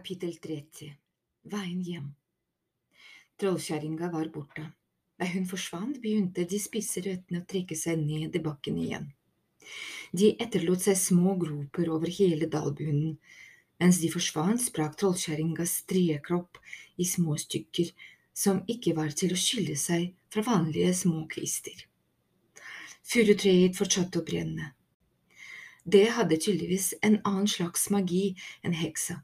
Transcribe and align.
Kapittel 0.00 0.32
30 0.40 0.94
Veien 1.52 1.80
hjem 1.84 2.04
Trollkjerringa 3.36 4.08
var 4.12 4.30
borte. 4.32 4.62
Da 5.20 5.26
hun 5.28 5.44
forsvant, 5.50 5.98
begynte 6.00 6.46
de 6.48 6.60
spisse 6.62 7.02
røttene 7.04 7.42
å 7.42 7.48
trekke 7.52 7.76
seg 7.76 8.00
ned 8.00 8.38
i 8.38 8.42
bakken 8.46 8.78
igjen. 8.80 9.10
De 10.16 10.30
etterlot 10.40 10.86
seg 10.86 10.96
små 10.96 11.34
groper 11.42 11.92
over 11.92 12.08
hele 12.16 12.48
dalbunnen. 12.54 13.18
Mens 13.76 14.00
de 14.00 14.08
forsvant, 14.14 14.64
sprakk 14.70 14.96
trollkjerringas 15.02 15.76
trekropp 15.92 16.62
i 16.96 17.04
små 17.04 17.36
stykker 17.44 17.92
som 18.32 18.64
ikke 18.72 18.96
var 18.96 19.12
til 19.12 19.36
å 19.36 19.42
skille 19.44 19.76
seg 19.76 20.14
fra 20.32 20.48
vanlige 20.48 20.96
små 21.04 21.26
kvister. 21.28 21.76
Furutreet 23.04 23.76
fortsatte 23.76 24.24
å 24.24 24.28
brenne. 24.32 24.72
Det 25.84 26.06
hadde 26.16 26.40
tydeligvis 26.40 26.94
en 27.02 27.20
annen 27.20 27.52
slags 27.58 27.90
magi 27.92 28.30
enn 28.64 28.80
heksa. 28.80 29.20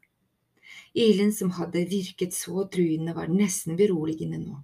Ilden 0.97 1.33
som 1.33 1.51
hadde 1.51 1.85
virket 1.85 2.35
så 2.35 2.65
truende, 2.73 3.13
var 3.13 3.29
nesten 3.29 3.77
beroligende 3.77 4.39
nå. 4.41 4.63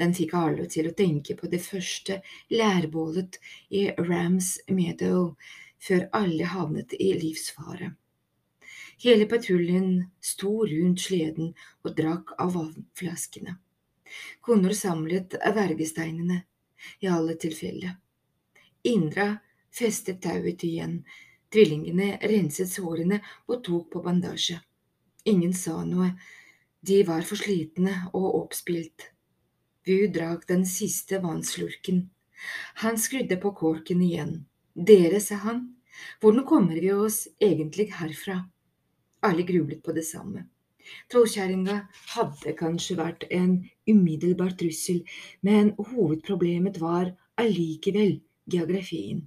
Den 0.00 0.14
fikk 0.16 0.32
alle 0.36 0.64
til 0.72 0.88
å 0.88 0.94
tenke 0.96 1.34
på 1.36 1.48
det 1.52 1.60
første 1.64 2.22
lærbålet 2.52 3.36
i 3.68 3.82
Rams 3.98 4.54
Meadow 4.72 5.34
før 5.86 6.06
alle 6.16 6.48
havnet 6.48 6.94
i 6.96 7.10
livsfare. 7.20 7.90
Hele 9.04 9.26
patruljen 9.28 10.06
sto 10.24 10.52
rundt 10.64 11.04
sleden 11.04 11.52
og 11.84 11.92
drakk 11.98 12.32
av 12.40 12.54
vannflaskene. 12.56 13.58
Konor 14.40 14.72
samlet 14.78 15.36
vergesteinene, 15.56 16.38
i 17.04 17.10
alle 17.12 17.34
tilfeller. 17.40 17.92
Indra 18.88 19.34
festet 19.68 20.22
tauet 20.24 20.64
igjen, 20.64 21.02
tvillingene 21.52 22.14
renset 22.24 22.72
sårene 22.72 23.20
og 23.50 23.60
tok 23.68 23.92
på 23.92 24.04
bandasje. 24.04 24.62
Ingen 25.26 25.54
sa 25.58 25.80
noe, 25.84 26.12
de 26.86 27.00
var 27.06 27.24
for 27.26 27.40
slitne 27.40 27.94
og 28.14 28.26
oppspilt. 28.40 29.08
Vu 29.86 30.06
drakk 30.14 30.46
den 30.46 30.62
siste 30.66 31.18
vannslurken. 31.22 32.04
Han 32.82 32.98
skrudde 32.98 33.38
på 33.42 33.50
korken 33.58 34.02
igjen. 34.06 34.36
Dere, 34.74 35.18
sa 35.24 35.40
han, 35.42 35.64
hvordan 36.20 36.46
kommer 36.46 36.78
vi 36.78 36.92
oss 36.92 37.24
egentlig 37.42 37.88
herfra? 37.98 38.42
Alle 39.26 39.46
grublet 39.48 39.82
på 39.82 39.94
det 39.96 40.04
samme. 40.06 40.44
Trollkjerringa 41.10 41.76
hadde 42.14 42.54
kanskje 42.58 42.98
vært 43.00 43.26
en 43.34 43.56
umiddelbar 43.90 44.54
trussel, 44.60 45.00
men 45.42 45.72
hovedproblemet 45.78 46.78
var 46.82 47.10
allikevel 47.40 48.20
geografien. 48.46 49.24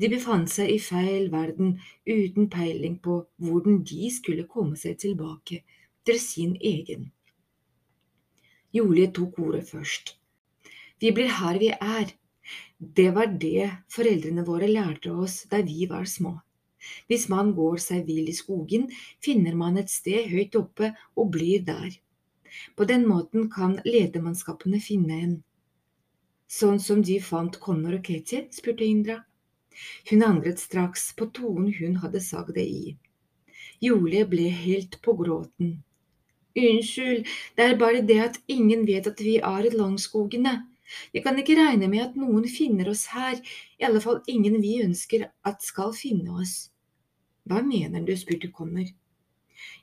De 0.00 0.10
befant 0.12 0.50
seg 0.50 0.70
i 0.72 0.78
feil 0.82 1.30
verden 1.32 1.76
uten 2.06 2.48
peiling 2.52 2.98
på 3.02 3.22
hvordan 3.42 3.82
de 3.90 4.10
skulle 4.14 4.46
komme 4.50 4.78
seg 4.80 4.98
tilbake 5.02 5.62
til 6.06 6.20
sin 6.22 6.56
egen. 6.60 7.10
Julie 8.76 9.10
tok 9.18 9.38
ordet 9.40 9.64
først. 9.70 10.16
Vi 11.00 11.12
blir 11.12 11.32
her 11.40 11.58
vi 11.60 11.70
er. 11.74 12.12
Det 12.78 13.08
var 13.14 13.30
det 13.44 13.70
foreldrene 13.92 14.44
våre 14.46 14.68
lærte 14.68 15.12
oss 15.12 15.44
da 15.50 15.62
vi 15.64 15.86
var 15.90 16.04
små. 16.04 16.36
Hvis 17.08 17.28
man 17.32 17.54
går 17.56 17.80
seg 17.82 18.06
vill 18.06 18.28
i 18.30 18.36
skogen, 18.36 18.86
finner 19.24 19.56
man 19.58 19.78
et 19.80 19.90
sted 19.90 20.28
høyt 20.30 20.56
oppe 20.60 20.92
og 21.16 21.32
blir 21.34 21.64
der. 21.66 21.96
På 22.76 22.84
den 22.84 23.06
måten 23.08 23.50
kan 23.50 23.80
ledemannskapene 23.84 24.80
finne 24.80 25.20
en. 25.24 25.34
Sånn 26.46 26.78
som 26.80 27.02
de 27.02 27.18
fant 27.20 27.58
Connor 27.60 27.98
og 27.98 28.04
Katie? 28.06 28.46
spurte 28.54 28.86
Indra. 28.86 29.18
Hun 30.10 30.22
angret 30.26 30.62
straks 30.62 31.10
på 31.16 31.28
tonen 31.38 31.72
hun 31.78 31.98
hadde 32.02 32.22
sagt 32.24 32.54
det 32.56 32.66
i. 32.66 32.96
Julie 33.80 34.24
ble 34.28 34.48
helt 34.50 35.00
på 35.02 35.12
gråten. 35.18 35.82
Unnskyld, 36.56 37.26
det 37.56 37.64
er 37.64 37.76
bare 37.80 38.00
det 38.08 38.16
at 38.22 38.38
ingen 38.48 38.86
vet 38.88 39.08
at 39.10 39.20
vi 39.20 39.36
er 39.44 39.66
i 39.68 39.72
langskogene. 39.74 40.54
Vi 41.12 41.20
kan 41.20 41.36
ikke 41.38 41.58
regne 41.58 41.88
med 41.92 42.04
at 42.04 42.16
noen 42.16 42.46
finner 42.48 42.88
oss 42.88 43.08
her, 43.12 43.36
i 43.76 43.84
alle 43.84 44.00
fall 44.00 44.22
ingen 44.30 44.60
vi 44.62 44.78
ønsker 44.84 45.26
at 45.44 45.66
skal 45.66 45.92
finne 45.98 46.38
oss. 46.40 46.70
Hva 47.46 47.60
mener 47.66 48.06
du, 48.06 48.14
spurte 48.16 48.48
Kommer. 48.54 48.88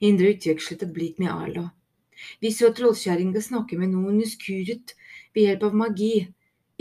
Indre 0.02 0.34
utvekslet 0.34 0.86
et 0.86 0.94
blikk 0.96 1.20
med 1.22 1.32
Arlo. 1.34 1.68
Vi 2.42 2.52
så 2.56 2.72
trollkjerringa 2.76 3.42
snakke 3.42 3.78
med 3.78 3.94
noen 3.94 4.24
skuret 4.30 4.96
ved 5.36 5.48
hjelp 5.48 5.68
av 5.70 5.78
magi, 5.84 6.14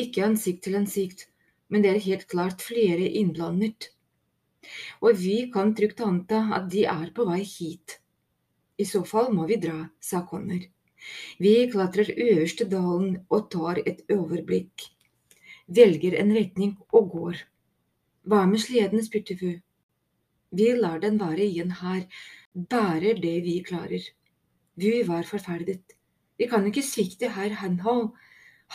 ikke 0.01 0.25
ansikt 0.25 0.65
til 0.65 0.79
ansikt 0.79 1.27
men 1.73 1.81
det 1.85 1.95
er 1.95 2.05
helt 2.05 2.29
klart 2.29 2.61
flere 2.61 3.09
innblandet. 3.09 3.89
Og 5.01 5.17
vi 5.19 5.39
kan 5.53 5.73
trygt 5.75 6.03
anta 6.05 6.45
at 6.59 6.69
de 6.73 6.85
er 6.85 7.09
på 7.17 7.25
vei 7.27 7.41
hit. 7.49 7.97
I 8.77 8.85
så 8.89 9.03
fall 9.09 9.33
må 9.33 9.47
vi 9.49 9.57
dra, 9.63 9.87
sa 10.01 10.23
Connor. 10.29 10.67
Vi 11.43 11.55
klatrer 11.73 12.13
øverste 12.13 12.69
dalen 12.71 13.17
og 13.33 13.49
tar 13.51 13.81
et 13.83 14.05
overblikk, 14.13 14.85
velger 15.67 16.19
en 16.21 16.35
retning 16.37 16.77
og 16.93 17.11
går. 17.17 17.41
Hva 18.29 18.45
med 18.47 18.63
sleden, 18.63 19.03
spurte 19.03 19.37
Fu. 19.41 19.51
Vi 20.53 20.69
lar 20.79 21.01
den 21.03 21.19
være 21.19 21.49
igjen 21.49 21.73
her, 21.81 22.05
bærer 22.55 23.19
det 23.19 23.37
vi 23.49 23.57
klarer. 23.67 24.05
Vi 24.77 25.01
var 25.09 25.27
forferdet. 25.27 25.97
Vi 26.39 26.47
kan 26.49 26.67
ikke 26.69 26.85
svikte 26.85 27.33
herr 27.33 27.57
Hanhall, 27.63 28.11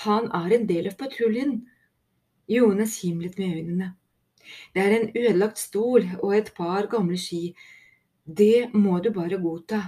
han 0.03 0.27
er 0.35 0.53
en 0.55 0.67
del 0.69 0.89
av 0.91 0.97
patruljen, 0.99 1.61
Jonas 2.47 3.01
himlet 3.03 3.37
med 3.37 3.55
øynene. 3.59 3.93
Det 4.73 4.81
er 4.81 4.93
en 4.95 5.09
ødelagt 5.11 5.59
stol 5.59 6.05
og 6.21 6.35
et 6.37 6.53
par 6.55 6.87
gamle 6.87 7.17
ski. 7.19 7.55
Det 8.23 8.73
må 8.73 8.99
du 9.03 9.11
bare 9.11 9.39
godta. 9.41 9.81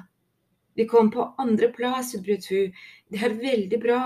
Vi 0.76 0.86
kom 0.88 1.12
på 1.12 1.26
andreplass, 1.40 2.14
utbrøt 2.16 2.50
hun. 2.52 2.76
Det 3.12 3.24
er 3.24 3.36
veldig 3.40 3.80
bra. 3.80 4.02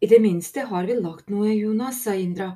I 0.00 0.06
det 0.06 0.20
minste 0.22 0.64
har 0.70 0.86
vi 0.86 0.94
lagt 0.98 1.30
noe, 1.30 1.50
Jonas, 1.54 2.02
sa 2.04 2.14
Indra. 2.14 2.52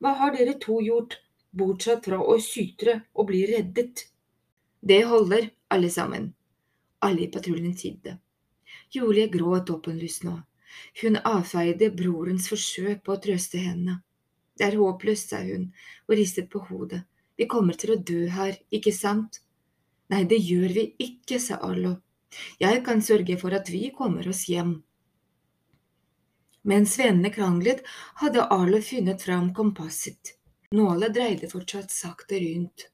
Hva 0.00 0.14
har 0.20 0.34
dere 0.36 0.54
to 0.62 0.78
gjort, 0.82 1.18
bortsett 1.50 2.06
fra 2.06 2.20
å 2.22 2.38
sytre 2.42 3.00
og 3.14 3.28
bli 3.30 3.42
reddet? 3.50 4.06
Det 4.80 5.02
holder, 5.10 5.50
alle 5.74 5.90
sammen. 5.90 6.30
Alle 7.02 7.26
i 7.26 7.30
patruljen 7.30 7.74
tidde. 7.74 8.16
Julie 8.94 9.26
gråt 9.28 9.70
åpenlyst 9.70 10.24
nå. 10.26 10.36
Hun 11.02 11.18
avfeide 11.22 11.90
brorens 11.94 12.48
forsøk 12.52 13.02
på 13.04 13.14
å 13.16 13.20
trøste 13.22 13.58
henne. 13.62 14.00
Det 14.56 14.66
er 14.66 14.78
håpløst, 14.80 15.32
sa 15.32 15.42
hun 15.44 15.68
og 16.08 16.16
ristet 16.16 16.48
på 16.52 16.62
hodet. 16.68 17.02
Vi 17.36 17.48
kommer 17.50 17.76
til 17.76 17.92
å 17.92 18.00
dø 18.00 18.24
her, 18.32 18.56
ikke 18.72 18.92
sant? 18.96 19.42
Nei, 20.12 20.22
det 20.24 20.38
gjør 20.40 20.72
vi 20.72 20.84
ikke, 21.02 21.38
sa 21.42 21.58
Arlo. 21.66 21.96
Jeg 22.60 22.82
kan 22.86 23.02
sørge 23.04 23.36
for 23.40 23.54
at 23.56 23.68
vi 23.72 23.90
kommer 23.96 24.28
oss 24.30 24.46
hjem. 24.48 24.78
Mens 26.66 26.96
vennene 26.98 27.30
kranglet, 27.34 27.84
hadde 28.22 28.48
Arlo 28.56 28.80
funnet 28.82 29.22
fram 29.22 29.52
kompasset. 29.54 30.34
Nåla 30.74 31.12
dreide 31.14 31.50
fortsatt 31.50 31.92
sakte 31.94 32.40
rundt. 32.42 32.88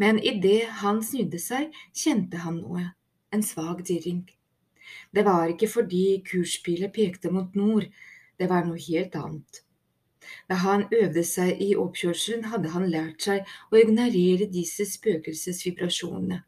Men 0.00 0.18
idet 0.18 0.70
han 0.80 1.02
snudde 1.04 1.38
seg, 1.42 1.74
kjente 1.92 2.40
han 2.46 2.62
noe, 2.62 2.86
en 3.34 3.44
svak 3.44 3.84
dirring. 3.86 4.24
Det 5.12 5.24
var 5.26 5.52
ikke 5.52 5.68
fordi 5.70 6.22
kurspilet 6.26 6.92
pekte 6.94 7.30
mot 7.34 7.54
nord, 7.58 7.86
det 8.38 8.48
var 8.50 8.66
noe 8.66 8.80
helt 8.80 9.14
annet. 9.20 9.63
Da 10.48 10.58
han 10.62 10.86
øvde 10.90 11.24
seg 11.24 11.60
i 11.62 11.74
oppkjørselen, 11.78 12.48
hadde 12.52 12.72
han 12.74 12.88
lært 12.90 13.26
seg 13.26 13.48
å 13.70 13.80
ignorere 13.80 14.48
disse 14.50 14.86
spøkelsesvibrasjonene. 14.88 16.42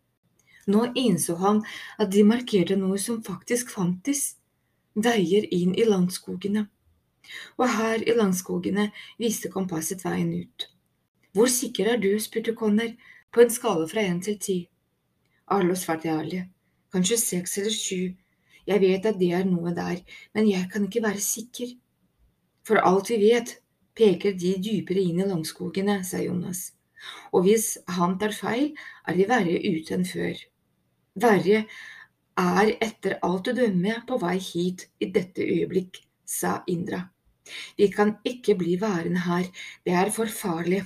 Nå 0.66 0.82
innså 0.98 1.36
han 1.42 1.62
at 2.02 2.10
de 2.14 2.24
markerte 2.26 2.76
noe 2.78 2.98
som 2.98 3.22
faktisk 3.26 3.70
fantes, 3.74 4.36
veier 4.96 5.46
inn 5.54 5.74
i 5.76 5.84
landskogene. 5.86 6.66
Og 7.58 7.68
her 7.78 8.02
i 8.02 8.14
landskogene 8.16 8.88
viste 9.20 9.50
kompasset 9.52 10.04
veien 10.06 10.32
ut. 10.34 10.68
Hvor 11.36 11.50
sikker 11.52 11.92
er 11.92 12.02
du, 12.02 12.12
spurte 12.22 12.54
Conner, 12.56 12.94
på 13.32 13.42
en 13.44 13.52
skala 13.52 13.86
fra 13.90 14.02
én 14.08 14.22
til 14.24 14.38
ti. 14.40 14.58
Arlo 15.52 15.74
svarte 15.76 16.08
ærlig, 16.10 16.46
kanskje 16.94 17.18
seks 17.20 17.58
eller 17.60 17.74
sju, 17.74 18.14
jeg 18.66 18.82
vet 18.82 19.06
at 19.06 19.18
det 19.20 19.30
er 19.36 19.44
noe 19.46 19.70
der, 19.74 20.00
men 20.34 20.48
jeg 20.50 20.66
kan 20.72 20.86
ikke 20.86 21.04
være 21.04 21.22
sikker. 21.22 21.74
For 22.66 22.82
alt 22.82 23.12
vi 23.12 23.20
vet, 23.22 23.58
peker 23.96 24.36
de 24.36 24.54
dypere 24.62 25.02
inn 25.02 25.22
i 25.22 25.28
langskogene, 25.28 26.02
sa 26.04 26.20
Jonas, 26.22 26.72
og 27.32 27.46
hvis 27.46 27.76
han 27.98 28.16
tar 28.20 28.34
feil, 28.36 28.72
er 29.08 29.18
de 29.18 29.28
verre 29.30 29.58
ute 29.62 29.96
enn 29.96 30.06
før. 30.08 30.40
Verre 31.16 31.64
er 32.36 32.72
etter 32.84 33.18
alt 33.24 33.48
å 33.48 33.56
dømme 33.56 34.00
på 34.08 34.18
vei 34.20 34.36
hit 34.42 34.88
i 35.00 35.08
dette 35.12 35.44
øyeblikk, 35.44 36.02
sa 36.26 36.58
Indra. 36.68 37.06
Vi 37.78 37.86
kan 37.94 38.16
ikke 38.26 38.56
bli 38.58 38.74
værende 38.80 39.22
her, 39.28 39.46
det 39.86 39.94
er 39.94 40.10
for 40.10 40.26
farlig. 40.26 40.82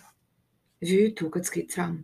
Vu 0.85 1.11
tok 1.17 1.41
et 1.41 1.49
skritt 1.49 1.75
fram. 1.75 2.03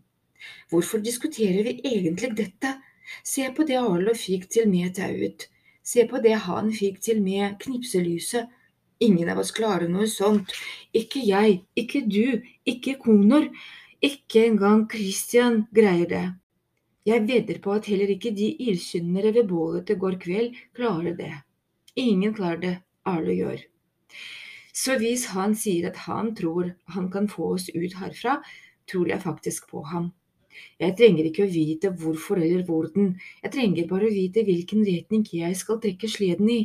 Hvorfor 0.71 1.03
diskuterer 1.05 1.63
vi 1.65 1.81
egentlig 1.85 2.33
dette? 2.37 2.77
Se 3.25 3.47
på 3.55 3.67
det 3.69 3.79
Arlo 3.79 4.15
fikk 4.17 4.49
til 4.51 4.69
med 4.71 4.97
tauet, 4.97 5.47
se 5.83 6.03
på 6.11 6.19
det 6.25 6.35
han 6.47 6.73
fikk 6.75 6.99
til 7.03 7.23
med 7.23 7.55
knipselyset, 7.63 8.49
Ingen 9.01 9.29
av 9.29 9.43
oss 9.43 9.53
klarer 9.53 9.91
noe 9.93 10.07
sånt. 10.09 10.53
Ikke 10.97 11.21
jeg, 11.21 11.61
ikke 11.77 12.03
du, 12.09 12.43
ikke 12.65 12.97
Konor. 13.03 13.51
Ikke 14.05 14.47
engang 14.47 14.87
Christian 14.93 15.65
greier 15.75 16.09
det. 16.09 16.25
Jeg 17.07 17.23
vedder 17.29 17.61
på 17.63 17.77
at 17.77 17.87
heller 17.87 18.11
ikke 18.13 18.33
de 18.35 18.51
illskyndere 18.67 19.33
ved 19.37 19.47
bålet 19.49 19.87
til 19.87 20.01
går 20.01 20.19
kveld 20.23 20.57
klarer 20.77 21.15
det. 21.17 21.33
Ingen 21.97 22.35
klarer 22.35 22.61
det, 22.61 22.75
Arlo 23.07 23.33
gjør. 23.33 23.63
Så 24.77 24.99
hvis 25.01 25.29
han 25.33 25.55
sier 25.57 25.89
at 25.89 26.01
han 26.09 26.35
tror 26.37 26.73
han 26.93 27.09
kan 27.13 27.29
få 27.33 27.55
oss 27.55 27.71
ut 27.73 27.95
herfra, 28.01 28.41
tror 28.91 29.09
jeg 29.09 29.23
faktisk 29.23 29.71
på 29.71 29.85
ham. 29.93 30.11
Jeg 30.81 30.97
trenger 30.99 31.29
ikke 31.29 31.45
å 31.45 31.53
vite 31.53 31.93
hvorfor 32.01 32.41
eller 32.41 32.65
hvordan, 32.65 33.15
jeg 33.45 33.53
trenger 33.53 33.89
bare 33.91 34.09
å 34.09 34.13
vite 34.13 34.45
hvilken 34.45 34.85
retning 34.89 35.25
jeg 35.33 35.57
skal 35.57 35.81
trekke 35.83 36.09
sleden 36.09 36.49
i, 36.53 36.61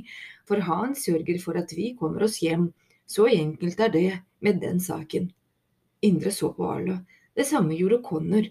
for 0.51 0.59
han 0.68 0.92
sørger 1.00 1.39
for 1.39 1.56
at 1.56 1.71
vi 1.77 1.94
kommer 1.95 2.25
oss 2.27 2.42
hjem, 2.44 2.74
så 3.07 3.30
enkelt 3.31 3.80
er 3.80 3.92
det 3.94 4.09
med 4.44 4.59
den 4.59 4.83
saken. 4.83 5.30
Indre 6.03 6.31
så 6.36 6.50
på 6.57 6.68
Arlo, 6.68 6.98
det 7.38 7.45
samme 7.48 7.77
gjorde 7.80 8.01
Connor, 8.03 8.50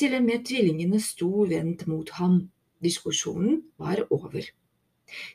til 0.00 0.16
og 0.16 0.24
med 0.24 0.46
tvillingene 0.48 1.00
sto 1.04 1.44
vendt 1.50 1.84
mot 1.90 2.08
ham. 2.16 2.46
Diskusjonen 2.80 3.60
var 3.78 4.00
over. 4.08 4.48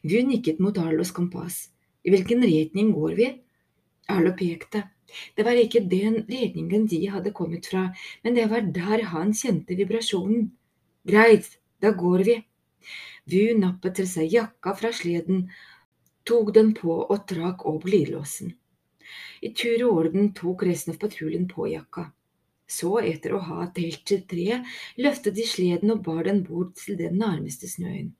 Vi 0.01 0.23
nikket 0.25 0.59
mot 0.59 0.77
Arlos 0.81 1.13
kompass. 1.13 1.67
I 2.01 2.09
hvilken 2.09 2.41
retning 2.41 2.89
går 2.95 3.13
vi? 3.19 3.29
Arlo 4.09 4.33
pekte. 4.33 4.87
Det 5.37 5.45
var 5.45 5.59
ikke 5.59 5.85
den 5.85 6.23
retningen 6.25 6.89
de 6.89 7.03
hadde 7.13 7.35
kommet 7.35 7.69
fra, 7.69 7.91
men 8.23 8.35
det 8.35 8.49
var 8.49 8.65
der 8.73 9.05
han 9.13 9.37
kjente 9.37 9.77
vibrasjonen. 9.77 10.49
Greit, 11.07 11.59
da 11.79 11.93
går 11.93 12.25
vi. 12.25 12.41
Vu 13.29 13.53
nappet 13.59 13.99
til 13.99 14.09
seg 14.09 14.33
jakka 14.33 14.73
fra 14.79 14.91
sleden, 14.95 15.45
tok 16.27 16.53
den 16.55 16.73
på 16.77 16.93
og 17.05 17.25
trakk 17.29 17.65
opp 17.69 17.87
glidelåsen. 17.87 18.53
I 19.41 19.53
tur 19.55 19.83
og 19.87 20.01
orden 20.01 20.31
tok 20.37 20.65
resten 20.67 20.95
av 20.95 21.01
patruljen 21.01 21.47
på 21.51 21.69
jakka. 21.71 22.09
Så, 22.67 22.97
etter 22.99 23.33
å 23.37 23.43
ha 23.47 23.69
telt 23.75 24.03
til 24.09 24.25
tre, 24.27 24.59
løftet 24.99 25.37
de 25.37 25.45
sleden 25.47 25.93
og 25.93 26.03
bar 26.03 26.25
den 26.27 26.43
bort 26.43 26.75
til 26.81 26.97
den 26.99 27.15
nærmeste 27.21 27.69
snøen. 27.71 28.11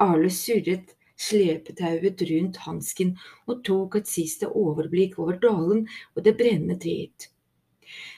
Arle 0.00 0.30
surret 0.32 0.94
slepetauet 1.22 2.24
rundt 2.30 2.62
hansken 2.64 3.12
og 3.46 3.60
tok 3.68 4.00
et 4.00 4.08
siste 4.10 4.48
overblikk 4.48 5.18
over 5.22 5.38
dalen 5.42 5.84
og 6.16 6.24
det 6.24 6.34
brennende 6.40 6.78
treet. 6.80 7.28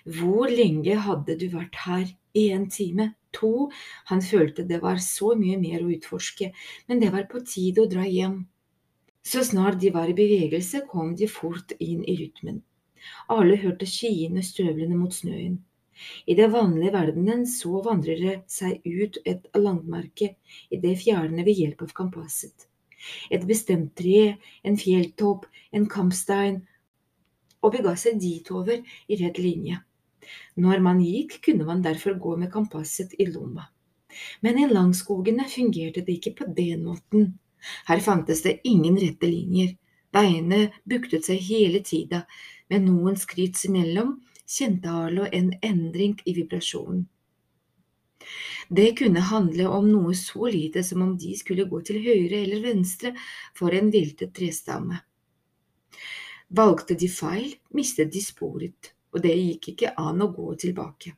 Hvor 0.06 0.46
lenge 0.52 0.96
hadde 1.08 1.36
du 1.40 1.48
vært 1.52 1.82
her? 1.84 2.06
Én 2.34 2.68
time? 2.70 3.12
To? 3.34 3.68
Han 4.10 4.22
følte 4.22 4.66
det 4.66 4.80
var 4.82 5.00
så 5.02 5.34
mye 5.38 5.58
mer 5.58 5.82
å 5.82 5.90
utforske, 5.90 6.52
men 6.86 7.02
det 7.02 7.10
var 7.14 7.26
på 7.30 7.42
tide 7.46 7.82
å 7.82 7.90
dra 7.90 8.06
hjem. 8.06 8.44
Så 9.24 9.44
snart 9.44 9.80
de 9.80 9.90
var 9.90 10.10
i 10.10 10.16
bevegelse, 10.16 10.84
kom 10.88 11.14
de 11.16 11.28
fort 11.28 11.72
inn 11.80 12.04
i 12.04 12.16
rytmen. 12.18 12.60
Alle 13.32 13.56
hørte 13.60 13.88
skiene 13.88 14.42
støvlende 14.44 14.98
mot 15.00 15.14
snøen. 15.16 15.62
I 16.26 16.34
det 16.34 16.50
vanlige 16.52 16.92
verdenen 16.92 17.44
så 17.46 17.80
vandrer 17.84 18.20
det 18.20 18.36
seg 18.50 18.82
ut 18.84 19.18
et 19.24 19.46
landmerke 19.56 20.34
i 20.70 20.80
det 20.82 20.96
fjerne 21.00 21.44
ved 21.46 21.60
hjelp 21.60 21.84
av 21.86 21.92
kompasset. 21.96 22.66
Et 23.30 23.44
bestemt 23.46 23.92
tre, 23.96 24.34
en 24.64 24.78
fjelltopp, 24.80 25.46
en 25.72 25.86
kampstein, 25.88 26.62
og 27.64 27.76
bega 27.76 27.94
seg 28.00 28.18
ditover 28.20 28.82
i 29.08 29.18
rett 29.20 29.40
linje. 29.40 29.78
Når 30.60 30.82
man 30.84 31.00
gikk, 31.04 31.38
kunne 31.44 31.68
man 31.68 31.84
derfor 31.84 32.18
gå 32.20 32.36
med 32.40 32.52
kompasset 32.52 33.14
i 33.20 33.28
lomma. 33.28 33.68
Men 34.44 34.60
i 34.60 34.68
langskogene 34.70 35.46
fungerte 35.50 36.04
det 36.04 36.18
ikke 36.18 36.36
på 36.40 36.50
den 36.56 36.84
måten. 36.88 37.34
Her 37.88 38.00
fantes 38.00 38.42
det 38.42 38.60
ingen 38.68 38.98
rette 39.00 39.30
linjer. 39.30 39.74
Veiene 40.14 40.68
buktet 40.84 41.26
seg 41.26 41.42
hele 41.42 41.80
tida, 41.82 42.22
med 42.70 42.86
noen 42.86 43.16
skritt 43.18 43.58
imellom 43.66 44.14
kjente 44.46 44.90
Arlo 44.90 45.26
en 45.32 45.50
endring 45.62 46.14
i 46.24 46.34
vibrasjonen. 46.36 47.06
Det 48.68 48.94
kunne 48.96 49.20
handle 49.20 49.66
om 49.68 49.90
noe 49.90 50.14
så 50.16 50.46
lite 50.48 50.84
som 50.84 51.02
om 51.02 51.16
de 51.20 51.34
skulle 51.36 51.66
gå 51.68 51.80
til 51.84 52.00
høyre 52.00 52.40
eller 52.40 52.62
venstre 52.64 53.12
for 53.58 53.74
en 53.76 53.90
viltet 53.92 54.32
trestamme. 54.36 55.02
Valgte 56.48 56.96
de 56.96 57.08
feil, 57.10 57.52
mistet 57.76 58.12
de 58.14 58.22
sporet, 58.24 58.94
og 59.12 59.20
det 59.24 59.34
gikk 59.36 59.68
ikke 59.74 59.94
an 60.00 60.24
å 60.24 60.30
gå 60.32 60.54
tilbake. 60.64 61.12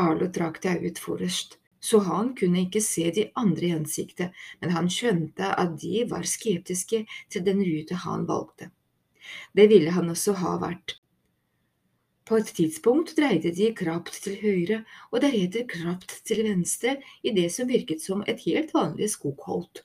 Arlo 0.00 0.30
trakk 0.32 0.62
det 0.62 0.78
ut 0.86 1.02
forrest 1.02 1.59
så 1.80 2.02
han 2.04 2.34
kunne 2.36 2.66
ikke 2.66 2.82
se 2.84 3.08
de 3.16 3.26
andre 3.40 3.70
i 3.70 3.74
ansiktet, 3.74 4.36
men 4.60 4.74
han 4.76 4.90
skjønte 4.92 5.48
at 5.56 5.76
de 5.80 6.04
var 6.10 6.28
skeptiske 6.28 7.04
til 7.32 7.46
den 7.46 7.62
rute 7.64 8.02
han 8.04 8.26
valgte. 8.28 8.70
Det 9.56 9.68
ville 9.70 9.92
han 9.94 10.10
også 10.12 10.36
ha 10.40 10.56
vært. 10.60 11.00
På 12.28 12.38
et 12.38 12.50
tidspunkt 12.54 13.16
dreide 13.18 13.50
de 13.56 13.72
krapt 13.74 14.20
til 14.22 14.36
høyre 14.38 14.84
og 15.10 15.22
deretter 15.24 15.64
krapt 15.66 16.20
til 16.28 16.44
venstre 16.46 17.00
i 17.26 17.32
det 17.34 17.48
som 17.50 17.66
virket 17.66 18.04
som 18.04 18.22
et 18.22 18.44
helt 18.44 18.70
vanlig 18.76 19.10
skogholt. 19.16 19.82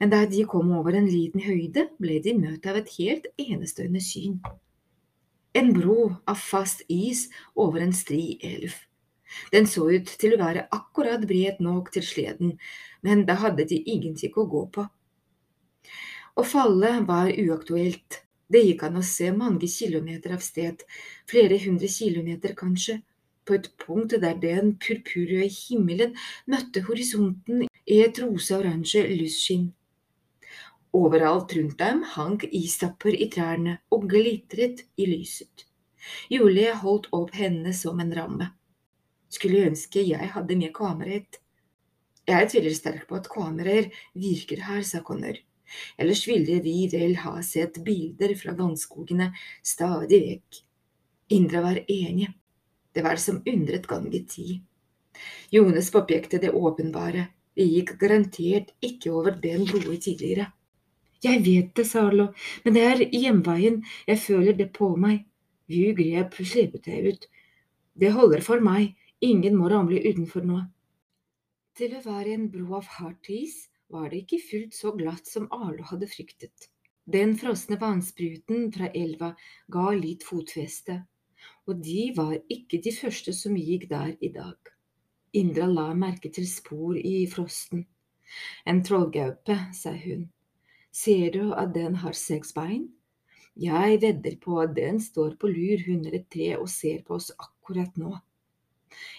Men 0.00 0.14
da 0.14 0.22
de 0.30 0.46
kom 0.48 0.70
over 0.72 0.94
en 0.94 1.10
liten 1.10 1.42
høyde, 1.42 1.88
ble 1.98 2.20
de 2.24 2.32
møtt 2.38 2.64
av 2.70 2.78
et 2.80 2.94
helt 2.96 3.26
enestående 3.36 4.00
syn. 4.00 4.38
En 5.58 5.72
bro 5.74 6.12
av 6.28 6.38
fast 6.38 6.84
is 6.88 7.26
over 7.58 7.82
en 7.82 7.92
stri 7.92 8.38
elv. 8.46 8.72
Den 9.52 9.66
så 9.70 9.88
ut 9.90 10.12
til 10.20 10.34
å 10.34 10.40
være 10.40 10.66
akkurat 10.74 11.24
bred 11.28 11.60
nok 11.64 11.90
til 11.94 12.06
sleden, 12.06 12.54
men 13.04 13.26
da 13.28 13.38
hadde 13.42 13.68
de 13.70 13.80
ingenting 13.84 14.34
å 14.36 14.46
gå 14.50 14.64
på. 14.74 14.86
Å 16.38 16.42
falle 16.46 16.98
var 17.06 17.30
uaktuelt. 17.34 18.22
Det 18.48 18.62
gikk 18.64 18.86
an 18.86 19.00
å 19.00 19.04
se 19.04 19.28
mange 19.36 19.68
kilometer 19.68 20.32
av 20.32 20.40
sted, 20.44 20.84
flere 21.28 21.58
hundre 21.60 21.90
kilometer 21.92 22.54
kanskje, 22.56 23.02
på 23.44 23.56
et 23.56 23.68
punkt 23.80 24.14
der 24.22 24.36
den 24.40 24.74
purpurrøde 24.80 25.48
himmelen 25.52 26.14
møtte 26.46 26.84
horisonten 26.86 27.66
i 27.68 27.98
et 28.04 28.20
rosa-oransje 28.22 29.04
lysskinn. 29.08 29.70
Overalt 30.96 31.52
rundt 31.56 31.78
dem 31.80 32.04
hang 32.14 32.38
istapper 32.48 33.16
i 33.16 33.28
trærne 33.32 33.78
og 33.92 34.08
glitret 34.12 34.84
i 34.96 35.08
lyset. 35.08 35.66
Julie 36.32 36.72
holdt 36.82 37.10
opp 37.12 37.34
hendene 37.36 37.74
som 37.76 38.00
en 38.00 38.14
ramme. 38.16 38.52
Skulle 39.28 39.66
ønske 39.68 40.04
jeg 40.06 40.32
hadde 40.34 40.56
med 40.56 40.72
kameraet. 40.76 41.40
Jeg 42.28 42.48
tviler 42.52 42.74
sterkt 42.76 43.08
på 43.08 43.16
at 43.16 43.28
kameraer 43.32 43.90
virker 44.16 44.64
her, 44.66 44.82
sa 44.84 45.00
Connor. 45.04 45.36
Ellers 46.00 46.24
ville 46.28 46.60
vi 46.64 46.88
vel 46.92 47.16
ha 47.24 47.38
sett 47.44 47.80
bilder 47.84 48.34
fra 48.40 48.54
vannskogene 48.56 49.30
stadig 49.64 50.20
vekk. 50.24 50.60
Indra 51.36 51.62
var 51.64 51.80
enig. 51.84 52.28
Det 52.92 53.04
var 53.04 53.20
som 53.20 53.42
undret 53.46 53.86
gang 53.86 54.08
i 54.14 54.22
ti. 54.24 54.60
Jones 55.52 55.90
påpekte 55.92 56.40
det 56.40 56.54
åpenbare. 56.56 57.26
Vi 57.54 57.66
gikk 57.74 57.96
garantert 58.00 58.72
ikke 58.84 59.12
over 59.12 59.36
den 59.42 59.66
broa 59.68 59.96
tidligere. 59.96 60.52
Jeg 61.24 61.42
vet 61.42 61.72
det, 61.74 61.84
sa 61.88 62.04
Arlo, 62.06 62.28
men 62.62 62.76
det 62.76 62.84
er 62.86 63.00
hjemveien, 63.10 63.80
jeg 64.06 64.20
føler 64.22 64.54
det 64.54 64.68
på 64.76 64.92
meg. 64.96 65.24
Vi 65.66 65.90
grep 65.98 66.36
slepetauet. 66.38 67.26
Det 67.98 68.12
holder 68.14 68.44
for 68.46 68.62
meg, 68.62 68.94
Ingen 69.20 69.56
må 69.58 69.66
ramle 69.72 69.98
utenfor 70.04 70.44
nå. 70.46 70.60
Til 71.78 71.94
å 71.98 72.02
være 72.04 72.36
en 72.36 72.48
bro 72.52 72.76
av 72.78 72.88
hardt 72.98 73.30
is 73.34 73.64
var 73.90 74.10
det 74.12 74.20
ikke 74.22 74.38
fullt 74.44 74.76
så 74.76 74.92
glatt 74.94 75.26
som 75.26 75.48
Arlo 75.54 75.86
hadde 75.90 76.06
fryktet. 76.10 76.68
Den 77.08 77.32
frosne 77.40 77.78
vannspruten 77.80 78.68
fra 78.74 78.90
elva 78.94 79.32
ga 79.74 79.86
litt 79.96 80.26
fotfeste, 80.28 81.00
og 81.66 81.80
de 81.82 82.10
var 82.14 82.36
ikke 82.52 82.78
de 82.84 82.92
første 82.94 83.34
som 83.34 83.56
gikk 83.56 83.88
der 83.90 84.12
i 84.20 84.30
dag. 84.34 84.58
Indra 85.34 85.66
la 85.66 85.88
merke 85.98 86.30
til 86.30 86.46
spor 86.46 86.94
i 87.00 87.24
frosten. 87.32 87.86
En 88.68 88.84
trollgaupe, 88.84 89.56
sa 89.74 89.96
hun. 89.98 90.28
Ser 90.92 91.32
du 91.34 91.54
at 91.58 91.74
den 91.74 91.98
har 92.04 92.14
seks 92.14 92.54
bein? 92.54 92.86
Jeg 93.58 93.98
vedder 94.04 94.38
på 94.38 94.60
at 94.62 94.76
den 94.76 95.00
står 95.02 95.34
på 95.40 95.50
lur 95.50 95.82
under 95.96 96.14
et 96.14 96.30
tre 96.30 96.52
og 96.58 96.68
ser 96.70 97.02
på 97.02 97.18
oss 97.18 97.32
akkurat 97.34 97.96
nå. 97.98 98.14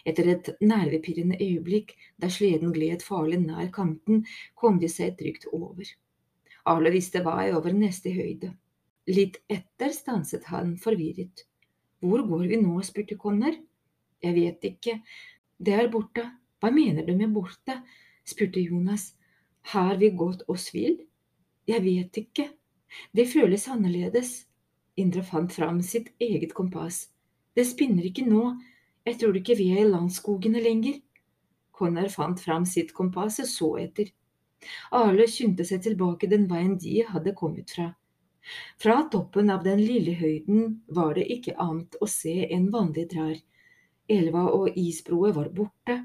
Etter 0.06 0.30
et 0.34 0.50
nervepirrende 0.62 1.40
øyeblikk 1.42 1.96
der 2.22 2.34
sleden 2.34 2.74
gled 2.76 3.06
farlig 3.06 3.42
nær 3.44 3.70
kanten, 3.76 4.26
kom 4.56 4.80
de 4.80 4.90
seg 4.92 5.18
trygt 5.20 5.48
over. 5.54 5.86
Arle 6.70 6.92
visste 6.94 7.24
vei 7.26 7.50
over 7.56 7.74
neste 7.74 8.12
høyde. 8.14 8.52
Litt 9.10 9.40
etter 9.50 9.94
stanset 9.96 10.50
han 10.52 10.76
forvirret. 10.78 11.46
Hvor 12.00 12.22
går 12.28 12.46
vi 12.52 12.60
nå? 12.62 12.76
spurte 12.86 13.18
Connor. 13.18 13.56
Jeg 14.22 14.36
vet 14.36 14.66
ikke. 14.70 15.00
Det 15.58 15.74
er 15.76 15.90
borte. 15.92 16.26
Hva 16.60 16.72
mener 16.72 17.08
du 17.08 17.16
med 17.18 17.34
borte? 17.34 17.80
spurte 18.28 18.62
Jonas. 18.62 19.14
Har 19.74 19.98
vi 19.98 20.12
gått 20.16 20.46
oss 20.48 20.70
vill? 20.74 21.00
Jeg 21.68 21.84
vet 21.84 22.22
ikke. 22.22 22.50
Det 23.16 23.28
føles 23.32 23.68
annerledes. 23.68 24.46
Indre 25.00 25.24
fant 25.24 25.54
fram 25.54 25.82
sitt 25.86 26.12
eget 26.20 26.54
kompass. 26.54 27.08
Det 27.56 27.66
spinner 27.68 28.06
ikke 28.08 28.28
nå, 28.28 28.54
jeg 29.10 29.20
tror 29.22 29.38
ikke 29.40 29.58
vi 29.58 29.72
er 29.74 29.84
i 29.84 29.90
landskogene 29.90 30.62
lenger. 30.64 31.00
Connor 31.76 32.10
fant 32.14 32.42
fram 32.44 32.66
sitt 32.68 32.94
kompass 32.96 33.40
og 33.44 33.50
så 33.50 33.70
etter. 33.84 34.12
Arle 35.00 35.26
skyndte 35.32 35.66
seg 35.68 35.84
tilbake 35.86 36.28
den 36.32 36.46
veien 36.52 36.76
de 36.84 37.00
hadde 37.08 37.36
kommet 37.38 37.72
fra. 37.76 37.94
Fra 38.82 38.96
toppen 39.14 39.52
av 39.54 39.64
den 39.64 39.82
lille 39.84 40.16
høyden 40.20 40.82
var 40.98 41.14
det 41.16 41.28
ikke 41.36 41.56
annet 41.64 41.96
å 42.02 42.08
se 42.10 42.36
enn 42.48 42.70
vanlige 42.74 43.14
trær. 43.14 43.38
Elva 44.10 44.48
og 44.56 44.78
isbroet 44.80 45.36
var 45.38 45.52
borte. 45.56 46.00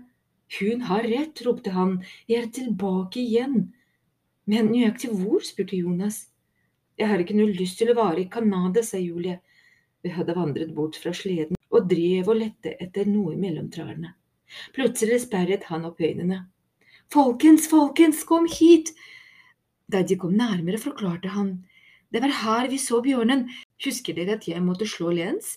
Hun 0.58 0.84
har 0.90 1.08
rett, 1.08 1.40
ropte 1.46 1.72
han, 1.74 1.96
jeg 2.28 2.44
er 2.44 2.52
tilbake 2.58 3.22
igjen. 3.22 3.72
Men 4.46 4.70
nøyaktig 4.70 5.10
hvor? 5.16 5.40
spurte 5.42 5.80
Jonas. 5.80 6.26
Jeg 7.00 7.10
har 7.10 7.22
ikke 7.22 7.36
noe 7.38 7.56
lyst 7.56 7.80
til 7.80 7.90
å 7.90 7.98
være 7.98 8.22
i 8.22 8.30
Canada, 8.30 8.84
sa 8.84 9.00
Julie. 9.00 9.40
Vi 10.04 10.12
hadde 10.14 10.36
vandret 10.36 10.74
bort 10.76 11.00
fra 11.00 11.14
sleden 11.16 11.58
og 11.74 11.88
drev 11.90 12.30
og 12.30 12.38
lette 12.40 12.76
etter 12.80 13.08
noe 13.10 13.34
mellom 13.40 13.68
trærne. 13.72 14.14
Plutselig 14.76 15.24
sperret 15.24 15.66
han 15.70 15.86
opp 15.88 16.00
øynene. 16.00 16.44
Folkens, 17.12 17.66
folkens, 17.70 18.22
kom 18.28 18.46
hit! 18.50 18.94
Da 19.90 20.02
de 20.02 20.16
kom 20.16 20.32
nærmere, 20.38 20.80
forklarte 20.80 21.34
han. 21.34 21.58
Det 22.12 22.22
var 22.22 22.32
her 22.40 22.70
vi 22.70 22.78
så 22.78 23.02
bjørnen. 23.04 23.48
Husker 23.84 24.16
dere 24.16 24.38
at 24.38 24.48
jeg 24.48 24.62
måtte 24.64 24.88
slå 24.88 25.12
lens? 25.12 25.56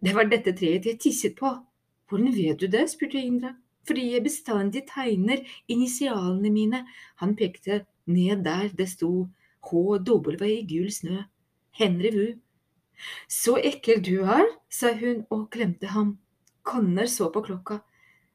Det 0.00 0.14
var 0.16 0.30
dette 0.30 0.56
treet 0.56 0.88
jeg 0.88 0.98
tisset 1.02 1.36
på. 1.38 1.52
Hvordan 2.08 2.34
vet 2.34 2.60
du 2.60 2.66
det? 2.66 2.88
spurte 2.90 3.20
Indra 3.20 3.54
fordi 3.88 4.10
jeg 4.12 4.24
bestandig 4.24 4.82
tegner 4.90 5.44
initialene 5.72 6.50
mine. 6.52 6.82
Han 7.22 7.34
pekte 7.36 7.84
ned 8.06 8.44
der 8.44 8.68
det 8.76 8.88
sto 8.90 9.28
HW 9.70 10.44
i 10.44 10.60
gul 10.68 10.90
snø. 10.92 11.22
Henry 11.72 12.12
Wu. 12.12 12.26
Så 13.28 13.56
ekkel 13.58 14.02
du 14.04 14.16
er, 14.24 14.46
sa 14.68 14.92
hun 14.98 15.24
og 15.34 15.48
klemte 15.54 15.92
ham. 15.94 16.16
Connor 16.66 17.08
så 17.08 17.30
på 17.32 17.44
klokka. 17.46 17.80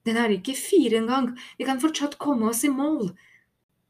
Den 0.03 0.17
er 0.19 0.33
ikke 0.35 0.55
fire 0.57 0.99
engang, 0.99 1.31
vi 1.57 1.67
kan 1.67 1.79
fortsatt 1.79 2.17
komme 2.19 2.49
oss 2.51 2.63
i 2.67 2.71
mål. 2.73 3.13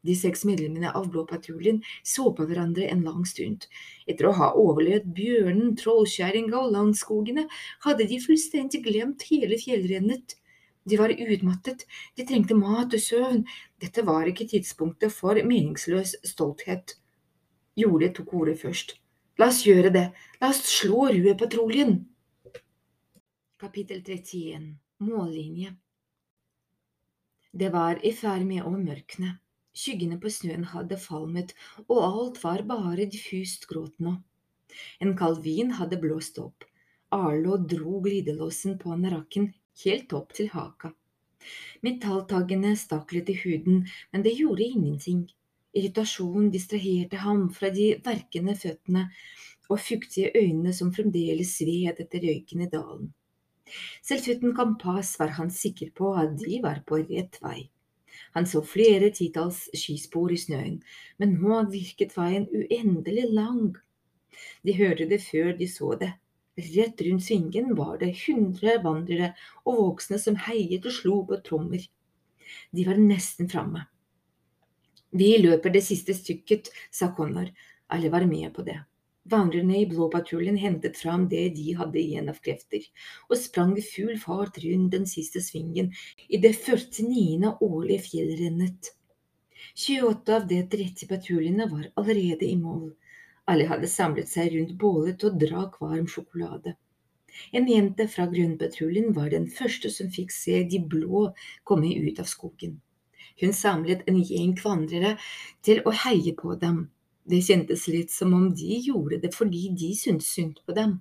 De 0.04 0.14
seks 0.18 0.44
medlemmene 0.44 0.90
av 0.92 1.08
Blåpatruljen 1.10 1.80
så 2.04 2.28
på 2.36 2.44
hverandre 2.48 2.86
en 2.92 3.02
lang 3.06 3.24
stund. 3.26 3.64
Etter 4.06 4.28
å 4.28 4.34
ha 4.36 4.50
overlevd 4.60 5.08
bjørnen, 5.16 5.72
trollkjerringa 5.80 6.58
og 6.60 6.74
langskogene, 6.74 7.46
hadde 7.86 8.06
de 8.10 8.20
fullstendig 8.20 8.82
glemt 8.84 9.24
hele 9.30 9.56
fjellrennet. 9.60 10.36
De 10.84 10.98
var 11.00 11.14
utmattet, 11.16 11.86
de 12.18 12.26
trengte 12.28 12.56
mat 12.58 12.92
og 12.92 13.00
søvn. 13.00 13.46
Dette 13.80 14.04
var 14.04 14.28
ikke 14.28 14.50
tidspunktet 14.50 15.14
for 15.16 15.40
meningsløs 15.40 16.18
stolthet. 16.28 16.98
Jole 17.80 18.12
tok 18.12 18.36
ordet 18.36 18.58
først. 18.60 18.98
La 19.34 19.48
oss 19.50 19.64
gjøre 19.66 19.90
det, 19.90 20.04
la 20.38 20.48
oss 20.52 20.60
slå 20.70 21.08
Rue-patruljen. 21.10 21.96
Kapittel 23.58 24.04
31 24.06 24.68
Mållinje 25.02 25.72
Det 27.50 27.72
var 27.74 27.98
i 28.06 28.12
ferd 28.14 28.46
med 28.46 28.62
å 28.62 28.70
mørkne. 28.76 29.32
Skyggene 29.74 30.20
på 30.22 30.30
snøen 30.30 30.68
hadde 30.70 31.00
falmet, 31.02 31.50
og 31.88 32.04
alt 32.04 32.38
var 32.44 32.62
bare 32.70 33.08
diffust 33.10 33.66
gråt 33.66 33.98
nå. 34.06 34.14
En 35.02 35.16
kald 35.18 35.42
vin 35.42 35.74
hadde 35.80 35.98
blåst 36.04 36.38
opp. 36.38 36.62
Arlo 37.10 37.58
dro 37.74 37.98
glidelåsen 38.06 38.78
på 38.78 38.94
narakken 39.02 39.50
helt 39.82 40.14
opp 40.14 40.30
til 40.38 40.52
haka. 40.54 40.94
Metalltaggene 41.82 42.76
stakk 42.78 43.18
litt 43.18 43.34
i 43.34 43.40
huden, 43.42 43.82
men 44.14 44.22
det 44.22 44.38
gjorde 44.38 44.62
ingenting. 44.62 45.26
Irritasjonen 45.74 46.50
distraherte 46.54 47.18
ham 47.24 47.48
fra 47.54 47.70
de 47.74 47.88
verkende 48.04 48.54
føttene 48.58 49.08
og 49.72 49.80
fuktige 49.80 50.30
øynene 50.36 50.72
som 50.76 50.92
fremdeles 50.94 51.56
sved 51.58 52.00
etter 52.04 52.22
røyken 52.22 52.62
i 52.64 52.70
dalen. 52.70 53.12
Selv 54.04 54.28
uten 54.28 54.52
kampas 54.54 55.14
var 55.18 55.32
han 55.38 55.50
sikker 55.50 55.90
på 55.98 56.12
at 56.20 56.36
de 56.40 56.60
var 56.62 56.82
på 56.86 57.00
rett 57.08 57.40
vei. 57.42 57.70
Han 58.36 58.46
så 58.46 58.60
flere 58.66 59.08
titalls 59.14 59.64
skispor 59.74 60.32
i 60.34 60.38
snøen, 60.38 60.76
men 61.18 61.34
nå 61.40 61.62
virket 61.72 62.14
veien 62.18 62.46
uendelig 62.50 63.24
lang. 63.32 63.72
De 64.66 64.76
hørte 64.78 65.08
det 65.10 65.20
før 65.24 65.52
de 65.58 65.68
så 65.70 65.94
det. 65.98 66.12
Rett 66.74 67.00
rundt 67.02 67.26
svingen 67.26 67.72
var 67.78 67.96
det 67.98 68.12
hundre 68.20 68.76
vandrere 68.84 69.32
og 69.64 69.80
voksne 69.80 70.20
som 70.22 70.38
heiet 70.46 70.86
og 70.86 70.94
slo 70.94 71.16
på 71.26 71.40
trommer. 71.48 71.82
De 72.70 72.86
var 72.86 73.00
nesten 73.00 73.50
framme. 73.50 73.88
Vi 75.14 75.36
løper 75.38 75.70
det 75.70 75.84
siste 75.86 76.14
stykket, 76.16 76.72
sa 76.90 77.12
Connor. 77.14 77.52
Alle 77.94 78.10
var 78.10 78.24
med 78.26 78.50
på 78.54 78.64
det. 78.66 78.80
Vandrerne 79.30 79.76
i 79.78 79.86
blåpatruljen 79.86 80.56
hentet 80.58 80.98
fram 80.98 81.28
det 81.30 81.44
de 81.56 81.76
hadde 81.78 82.00
igjen 82.00 82.26
av 82.28 82.40
krefter, 82.44 82.82
og 83.30 83.38
sprang 83.38 83.76
i 83.78 83.84
full 83.86 84.18
fart 84.20 84.58
rundt 84.64 84.90
den 84.92 85.06
siste 85.08 85.40
svingen 85.40 85.92
i 86.28 86.40
det 86.42 86.50
49. 86.58 87.54
årlige 87.62 88.04
fjellrennet. 88.08 88.90
28 89.86 90.34
av 90.36 90.48
de 90.50 90.60
30 90.74 91.08
patruljene 91.08 91.68
var 91.70 91.86
allerede 92.02 92.44
i 92.50 92.56
mål. 92.60 92.90
Alle 93.46 93.68
hadde 93.70 93.88
samlet 93.88 94.28
seg 94.28 94.50
rundt 94.56 94.74
bålet 94.82 95.24
og 95.24 95.38
drakk 95.40 95.78
varm 95.80 96.08
sjokolade. 96.10 96.74
En 97.52 97.70
jente 97.70 98.08
fra 98.10 98.26
Grønnpatruljen 98.30 99.14
var 99.16 99.30
den 99.32 99.46
første 99.50 99.94
som 99.94 100.10
fikk 100.12 100.34
se 100.34 100.60
de 100.70 100.82
blå 100.90 101.28
komme 101.62 101.94
ut 101.94 102.20
av 102.22 102.28
skogen. 102.30 102.80
Hun 103.40 103.54
samlet 103.56 104.04
en 104.10 104.20
gjeng 104.22 104.54
vandrere 104.62 105.16
til 105.66 105.82
å 105.84 105.94
heie 106.04 106.34
på 106.38 106.54
dem. 106.60 106.84
Det 107.24 107.40
kjentes 107.42 107.86
litt 107.88 108.12
som 108.12 108.34
om 108.36 108.50
de 108.54 108.78
gjorde 108.84 109.18
det 109.22 109.32
fordi 109.34 109.68
de 109.80 109.94
syntes 109.96 110.30
synd 110.36 110.60
på 110.66 110.76
dem. 110.76 110.98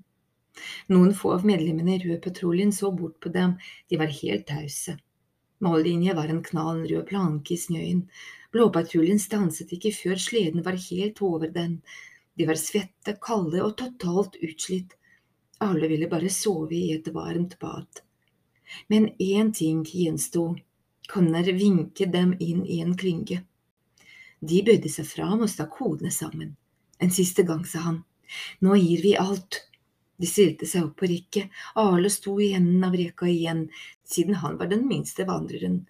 Noen 0.93 1.13
få 1.17 1.33
av 1.35 1.45
medlemmene 1.49 1.95
i 1.95 2.03
Rødpatruljen 2.03 2.71
så 2.75 2.91
bort 2.95 3.19
på 3.23 3.31
dem, 3.33 3.57
de 3.89 3.99
var 3.99 4.13
helt 4.21 4.47
tause. 4.47 4.95
Mållinja 5.63 6.13
var 6.13 6.31
en 6.31 6.43
knallrød 6.43 7.05
planke 7.09 7.55
i 7.55 7.59
snøen. 7.59 8.01
Blåpatruljen 8.53 9.21
stanset 9.21 9.71
ikke 9.75 9.93
før 9.95 10.19
sleden 10.19 10.65
var 10.65 10.77
helt 10.89 11.21
over 11.25 11.51
den. 11.53 11.77
De 12.37 12.47
var 12.49 12.59
svette, 12.59 13.15
kalde 13.21 13.61
og 13.63 13.77
totalt 13.79 14.35
utslitt. 14.43 14.97
Alle 15.63 15.87
ville 15.87 16.09
bare 16.11 16.31
sove 16.33 16.75
i 16.75 16.91
et 16.95 17.07
varmt 17.15 17.55
bad. 17.61 18.03
Men 18.89 19.09
én 19.21 19.53
ting 19.55 19.83
gjensto. 19.87 20.53
Connor 21.09 21.49
vinket 21.57 22.13
dem 22.13 22.35
inn 22.39 22.65
i 22.65 22.79
en 22.81 22.95
klynge. 22.97 23.43
De 24.39 24.63
bøyde 24.63 24.89
seg 24.91 25.07
fram 25.07 25.43
og 25.43 25.51
stakk 25.51 25.77
hodene 25.79 26.11
sammen. 26.11 26.55
En 26.99 27.11
siste 27.11 27.43
gang, 27.47 27.63
sa 27.67 27.83
han. 27.87 28.03
Nå 28.63 28.75
gir 28.79 29.03
vi 29.03 29.15
alt. 29.19 29.61
De 30.19 30.27
stilte 30.29 30.67
seg 30.69 30.87
opp 30.87 30.97
på 31.01 31.09
rekket. 31.11 31.51
Arle 31.79 32.11
sto 32.11 32.37
i 32.41 32.53
enden 32.55 32.83
av 32.87 32.95
reka 32.95 33.27
igjen, 33.27 33.65
siden 34.07 34.39
han 34.43 34.55
var 34.59 34.71
den 34.71 34.85
minste 34.87 35.25
vandreren. 35.27 35.83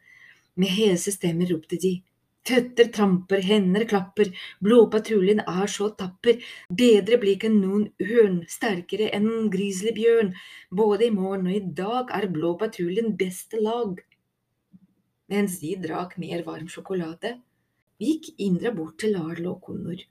Med 0.55 0.73
hese 0.73 1.13
stemmer 1.13 1.49
ropte 1.49 1.79
de. 1.81 1.95
Føtter 2.43 2.89
tramper, 2.91 3.39
hender 3.39 3.85
klapper, 3.87 4.29
blåpatruljen 4.59 5.39
er 5.47 5.69
så 5.71 5.87
tapper, 5.95 6.41
bedre 6.67 7.15
blikk 7.21 7.45
enn 7.47 7.61
noen 7.61 7.85
ørn, 8.03 8.41
sterkere 8.51 9.07
enn 9.15 9.29
en 9.31 9.51
grizzlybjørn, 9.53 10.33
både 10.81 11.07
i 11.07 11.13
morgen 11.15 11.47
og 11.47 11.55
i 11.55 11.61
dag 11.77 12.11
er 12.17 12.27
blåpatruljen 12.35 13.15
beste 13.21 13.61
lag. 13.63 14.01
Mens 15.31 15.59
de 15.61 15.75
drakk 15.79 16.17
mer 16.21 16.43
varm 16.47 16.67
sjokolade, 16.71 17.37
gikk 18.01 18.33
Indra 18.43 18.73
bort 18.75 18.97
til 18.99 19.15
Larlo 19.15 19.55
og 19.55 19.61
Connor. 19.67 20.01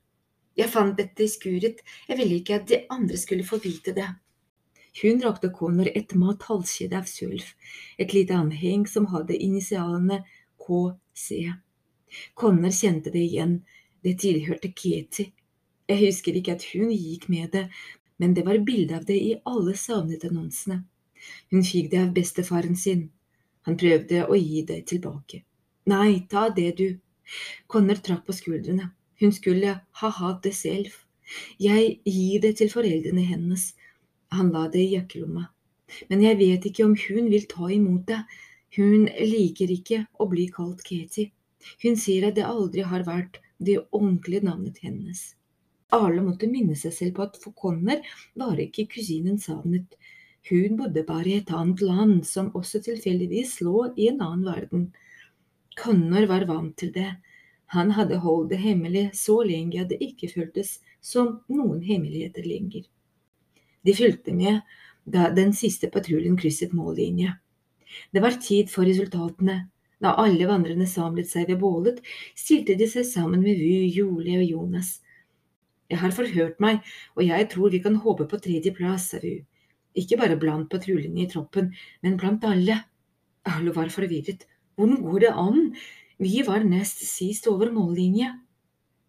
Jeg 0.57 0.69
fant 0.69 0.97
dette 0.97 1.25
i 1.25 1.31
skuret, 1.33 1.81
jeg 2.09 2.19
ville 2.19 2.39
ikke 2.41 2.59
at 2.61 2.69
de 2.69 2.83
andre 2.93 3.19
skulle 3.21 3.47
få 3.49 3.59
vite 3.63 3.95
det. 3.97 4.09
Hun 5.01 5.23
rakte 5.25 5.49
Connor 5.49 5.89
et 5.89 6.13
mat 6.21 6.45
halskjede 6.49 6.99
av 6.99 7.09
sølv, 7.09 7.45
et 7.97 8.13
lite 8.13 8.37
anheng 8.37 8.85
som 8.89 9.09
hadde 9.13 9.37
initialene 9.37 10.21
KC. 10.61 11.49
Connor 12.37 12.75
kjente 12.77 13.13
det 13.13 13.25
igjen, 13.25 13.63
det 14.05 14.19
tilhørte 14.21 14.73
Katie. 14.77 15.33
Jeg 15.89 16.01
husker 16.07 16.37
ikke 16.37 16.57
at 16.57 16.67
hun 16.73 16.93
gikk 16.93 17.29
med 17.33 17.53
det, 17.57 17.67
men 18.21 18.37
det 18.37 18.45
var 18.47 18.61
bilde 18.65 18.97
av 18.97 19.09
det 19.09 19.17
i 19.17 19.33
alle 19.49 19.75
savnet-annonsene. 19.77 20.83
Hun 21.51 21.65
fikk 21.67 21.91
det 21.93 22.01
av 22.03 22.13
bestefaren 22.17 22.77
sin. 22.79 23.09
Han 23.69 23.79
prøvde 23.79 24.25
å 24.27 24.39
gi 24.39 24.63
det 24.69 24.81
tilbake. 24.91 25.43
Nei, 25.91 26.27
ta 26.31 26.49
det, 26.55 26.71
du. 26.79 26.89
Connor 27.71 28.01
trakk 28.03 28.27
på 28.27 28.35
skuldrene. 28.37 28.91
Hun 29.23 29.33
skulle 29.35 29.75
ha 30.01 30.11
hatt 30.19 30.43
det 30.47 30.55
selv. 30.59 30.95
Jeg 31.63 31.99
gir 32.05 32.43
det 32.43 32.57
til 32.61 32.71
foreldrene 32.73 33.25
hennes. 33.27 33.73
Han 34.35 34.51
la 34.55 34.67
det 34.73 34.83
i 34.83 34.95
jakkelomma. 34.97 35.47
Men 36.09 36.25
jeg 36.25 36.39
vet 36.41 36.67
ikke 36.69 36.87
om 36.89 36.97
hun 36.97 37.31
vil 37.33 37.47
ta 37.51 37.69
imot 37.71 38.07
det. 38.09 38.23
Hun 38.77 39.07
liker 39.07 39.71
ikke 39.71 40.05
å 40.19 40.27
bli 40.31 40.49
kalt 40.53 40.83
Katie. 40.87 41.31
Hun 41.83 41.99
sier 42.01 42.27
at 42.29 42.39
det 42.39 42.49
aldri 42.49 42.85
har 42.89 43.05
vært 43.07 43.39
det 43.63 43.79
ordentlige 43.93 44.47
navnet 44.49 44.81
hennes. 44.83 45.21
Arle 45.93 46.23
måtte 46.25 46.49
minne 46.49 46.75
seg 46.79 46.95
selv 46.97 47.19
på 47.19 47.27
at 47.27 47.37
for 47.39 47.53
Connor 47.53 48.01
var 48.41 48.59
ikke 48.59 48.89
kusinen 48.95 49.39
savnet. 49.39 49.93
Hun 50.51 50.77
bodde 50.77 51.05
bare 51.07 51.29
i 51.29 51.39
et 51.39 51.51
annet 51.55 51.83
land, 51.85 52.23
som 52.27 52.51
også 52.59 52.81
tilfeldigvis 52.83 53.61
lå 53.63 53.93
i 53.97 54.09
en 54.11 54.23
annen 54.25 54.47
verden. 54.47 54.89
Connor 55.79 56.27
var 56.27 56.49
vant 56.49 56.75
til 56.77 56.91
det. 56.95 57.13
Han 57.73 57.93
hadde 57.97 58.19
holdt 58.21 58.51
det 58.51 58.59
hemmelig 58.61 59.05
så 59.17 59.39
lenge 59.47 59.81
at 59.81 59.93
det 59.93 60.03
ikke 60.05 60.33
føltes 60.33 60.81
som 61.01 61.39
noen 61.49 61.81
hemmeligheter 61.87 62.45
lenger. 62.45 62.89
De 63.83 63.95
fulgte 63.97 64.35
med 64.35 64.61
da 65.05 65.31
den 65.35 65.55
siste 65.57 65.89
patruljen 65.91 66.37
krysset 66.39 66.75
mållinje. 66.77 67.33
Det 68.13 68.23
var 68.23 68.37
tid 68.43 68.71
for 68.71 68.87
resultatene. 68.89 69.69
Da 70.03 70.17
alle 70.19 70.49
vandrerne 70.51 70.89
samlet 70.91 71.31
seg 71.31 71.47
ved 71.49 71.61
bålet, 71.63 72.01
stilte 72.35 72.75
de 72.75 72.89
seg 72.91 73.07
sammen 73.07 73.45
med 73.45 73.61
Vu, 73.63 73.87
Julie 73.87 74.41
og 74.41 74.49
Jonas. 74.49 74.97
Jeg 75.93 76.01
har 76.03 76.15
forhørt 76.17 76.59
meg, 76.63 76.81
og 77.15 77.23
jeg 77.29 77.49
tror 77.53 77.71
vi 77.71 77.83
kan 77.85 78.01
håpe 78.03 78.27
på 78.27 78.41
tredjeplass, 78.43 79.13
sa 79.13 79.23
Vy. 79.23 79.37
Ikke 79.99 80.17
bare 80.21 80.39
blant 80.41 80.71
patruljene 80.73 81.25
i 81.25 81.29
troppen, 81.31 81.73
men 82.03 82.17
blant 82.21 82.45
alle. 82.49 82.79
Alle 83.49 83.75
var 83.75 83.91
forvirret. 83.93 84.47
Hvordan 84.77 85.03
går 85.05 85.19
det 85.27 85.35
an? 85.37 85.61
Vi 86.23 86.43
var 86.47 86.65
nest 86.65 87.03
sist 87.05 87.49
over 87.51 87.73
mållinje. 87.75 88.31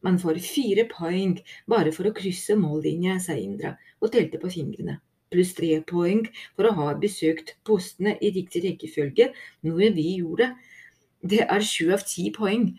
Man 0.03 0.19
får 0.19 0.41
fire 0.43 0.83
poeng 0.91 1.37
bare 1.69 1.93
for 1.95 2.09
å 2.09 2.15
krysse 2.15 2.57
mållinja, 2.59 3.19
sa 3.23 3.37
Indra 3.39 3.77
og 4.03 4.11
telte 4.11 4.39
på 4.41 4.51
fingrene, 4.51 4.97
pluss 5.31 5.53
tre 5.55 5.77
poeng 5.87 6.25
for 6.57 6.67
å 6.67 6.73
ha 6.79 6.87
besøkt 6.99 7.53
postene 7.63 8.17
i 8.19 8.33
riktig 8.35 8.65
rekkefølge, 8.65 9.29
noe 9.63 9.91
vi 9.95 10.09
gjorde. 10.17 10.49
Det 11.23 11.45
er 11.45 11.63
sju 11.63 11.93
av 11.95 12.03
ti 12.09 12.27
poeng. 12.35 12.73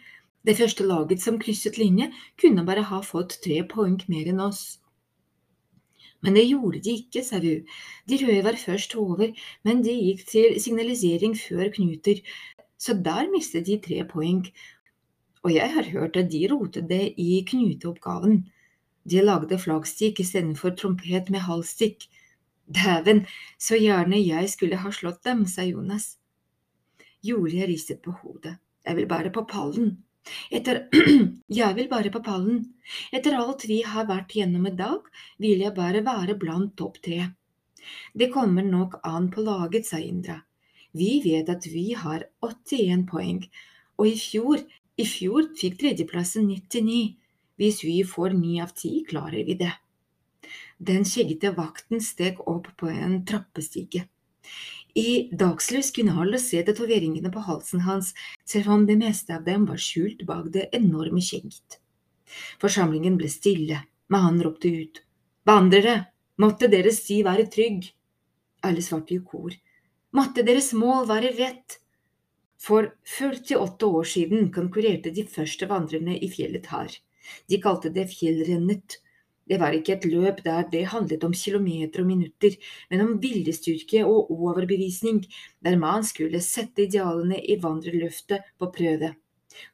Det 0.45 0.59
første 0.59 0.85
laget 0.85 1.25
som 1.25 1.41
krysset 1.41 1.79
linje, 1.81 2.11
kunne 2.37 2.67
bare 2.69 2.85
ha 2.91 3.01
fått 3.01 3.39
tre 3.47 3.63
poeng 3.71 3.97
mer 4.13 4.29
enn 4.35 4.45
oss. 4.45 4.83
Men 6.25 6.39
det 6.39 6.47
gjorde 6.49 6.81
de 6.81 6.97
ikke, 6.99 7.23
sa 7.25 7.39
Vu. 7.43 7.61
De 8.09 8.19
røde 8.23 8.45
var 8.47 8.57
først 8.57 8.97
over, 8.97 9.31
men 9.65 9.83
de 9.85 9.93
gikk 9.93 10.25
til 10.31 10.57
signalisering 10.63 11.37
før 11.37 11.69
Knuter, 11.75 12.23
så 12.81 12.97
der 12.97 13.29
mistet 13.33 13.67
de 13.69 13.77
tre 13.85 14.03
poeng, 14.09 14.47
og 15.45 15.53
jeg 15.53 15.73
har 15.75 15.91
hørt 15.93 16.17
at 16.17 16.31
de 16.33 16.47
rotet 16.49 16.89
det 16.89 17.13
i 17.21 17.45
knuteoppgaven. 17.49 18.47
De 19.05 19.21
lagde 19.21 19.59
flaggstikk 19.61 20.21
istedenfor 20.25 20.73
trompet 20.81 21.29
med 21.31 21.45
halvstikk. 21.45 22.07
Dæven, 22.65 23.27
så 23.61 23.77
gjerne 23.77 24.17
jeg 24.25 24.49
skulle 24.49 24.81
ha 24.81 24.93
slått 24.93 25.21
dem, 25.25 25.45
sa 25.47 25.67
Jonas. 25.69 26.17
Julie 27.23 27.67
ristet 27.69 28.01
på 28.01 28.17
hodet. 28.23 28.57
Jeg 28.87 28.97
vil 28.97 29.09
bare 29.09 29.33
på 29.33 29.45
pallen. 29.49 30.04
Etter 30.51 30.87
Jeg 31.61 31.77
vil 31.79 31.89
bare 31.91 32.13
på 32.13 32.23
pallen. 32.25 32.63
Etter 33.13 33.37
alt 33.39 33.67
vi 33.69 33.83
har 33.87 34.09
vært 34.09 34.37
gjennom 34.37 34.69
i 34.69 34.75
dag, 34.77 35.05
vil 35.41 35.65
jeg 35.65 35.77
bare 35.77 36.05
være 36.07 36.39
blant 36.41 36.77
topp 36.81 37.01
tre. 37.05 37.31
Det 38.15 38.31
kommer 38.33 38.65
nok 38.65 39.01
an 39.05 39.29
på 39.33 39.45
laget, 39.45 39.87
sa 39.87 40.01
Indra. 40.01 40.41
Vi 40.95 41.19
vet 41.25 41.51
at 41.51 41.67
vi 41.67 41.93
har 41.99 42.25
81 42.45 43.05
poeng, 43.11 43.43
og 43.99 44.09
i 44.09 44.17
fjor 44.19 44.63
i 44.95 45.05
fjor 45.11 45.49
fikk 45.59 45.81
tredjeplassen 45.81 46.47
99. 46.47 47.17
Hvis 47.59 47.81
vi 47.87 47.97
får 48.07 48.35
ni 48.39 48.61
av 48.63 48.71
ti, 48.79 49.01
klarer 49.09 49.43
vi 49.47 49.57
det. 49.59 49.73
Den 50.79 51.07
skjeggete 51.07 51.51
vakten 51.57 52.03
steg 52.03 52.39
opp 52.51 52.69
på 52.79 52.91
en 52.91 53.21
trappestige. 53.27 54.05
I 54.95 55.29
dagslys 55.35 55.91
kunne 55.91 56.15
alle 56.23 56.39
se 56.39 56.61
tatoveringene 56.63 57.31
på 57.35 57.43
halsen 57.49 57.83
hans, 57.83 58.13
selv 58.47 58.71
om 58.71 58.85
det 58.87 58.95
meste 59.01 59.35
av 59.35 59.43
dem 59.47 59.67
var 59.67 59.81
skjult 59.83 60.23
bak 60.29 60.53
det 60.55 60.69
enorme 60.77 61.23
skjegget. 61.25 61.81
Forsamlingen 62.63 63.17
ble 63.19 63.31
stille, 63.31 63.81
men 64.09 64.27
han 64.27 64.39
ropte 64.43 64.71
ut. 64.71 65.03
Vandrere, 65.51 65.97
måtte 66.39 66.71
deres 66.71 67.03
sti 67.03 67.23
være 67.27 67.49
trygg. 67.51 67.89
Alle 68.65 68.83
svarte 68.87 69.17
i 69.17 69.23
kor. 69.23 69.55
Måtte 70.15 70.47
deres 70.47 70.71
mål 70.79 71.09
være 71.11 71.35
rett. 71.41 71.81
For 72.63 72.93
48 73.19 73.91
år 73.99 74.07
siden 74.09 74.53
konkurrerte 74.55 75.11
de 75.13 75.27
første 75.27 75.67
vandrerne 75.69 76.15
i 76.17 76.31
fjellet 76.31 76.71
her. 76.71 76.95
De 77.51 77.59
kalte 77.61 77.91
det 77.91 78.07
fjellrennet. 78.15 79.01
Det 79.45 79.59
var 79.61 79.77
ikke 79.77 79.99
et 79.99 80.07
løp 80.09 80.41
der 80.45 80.65
det 80.73 80.87
handlet 80.89 81.25
om 81.27 81.35
kilometer 81.37 82.01
og 82.01 82.09
minutter, 82.09 82.57
men 82.91 83.05
om 83.05 83.19
viljestyrke 83.21 84.05
og 84.07 84.31
overbevisning, 84.33 85.21
der 85.65 85.77
man 85.77 86.05
skulle 86.05 86.41
sette 86.41 86.87
idealene 86.87 87.43
i 87.45 87.59
vandrerløftet 87.61 88.55
på 88.59 88.71
prøve. 88.73 89.15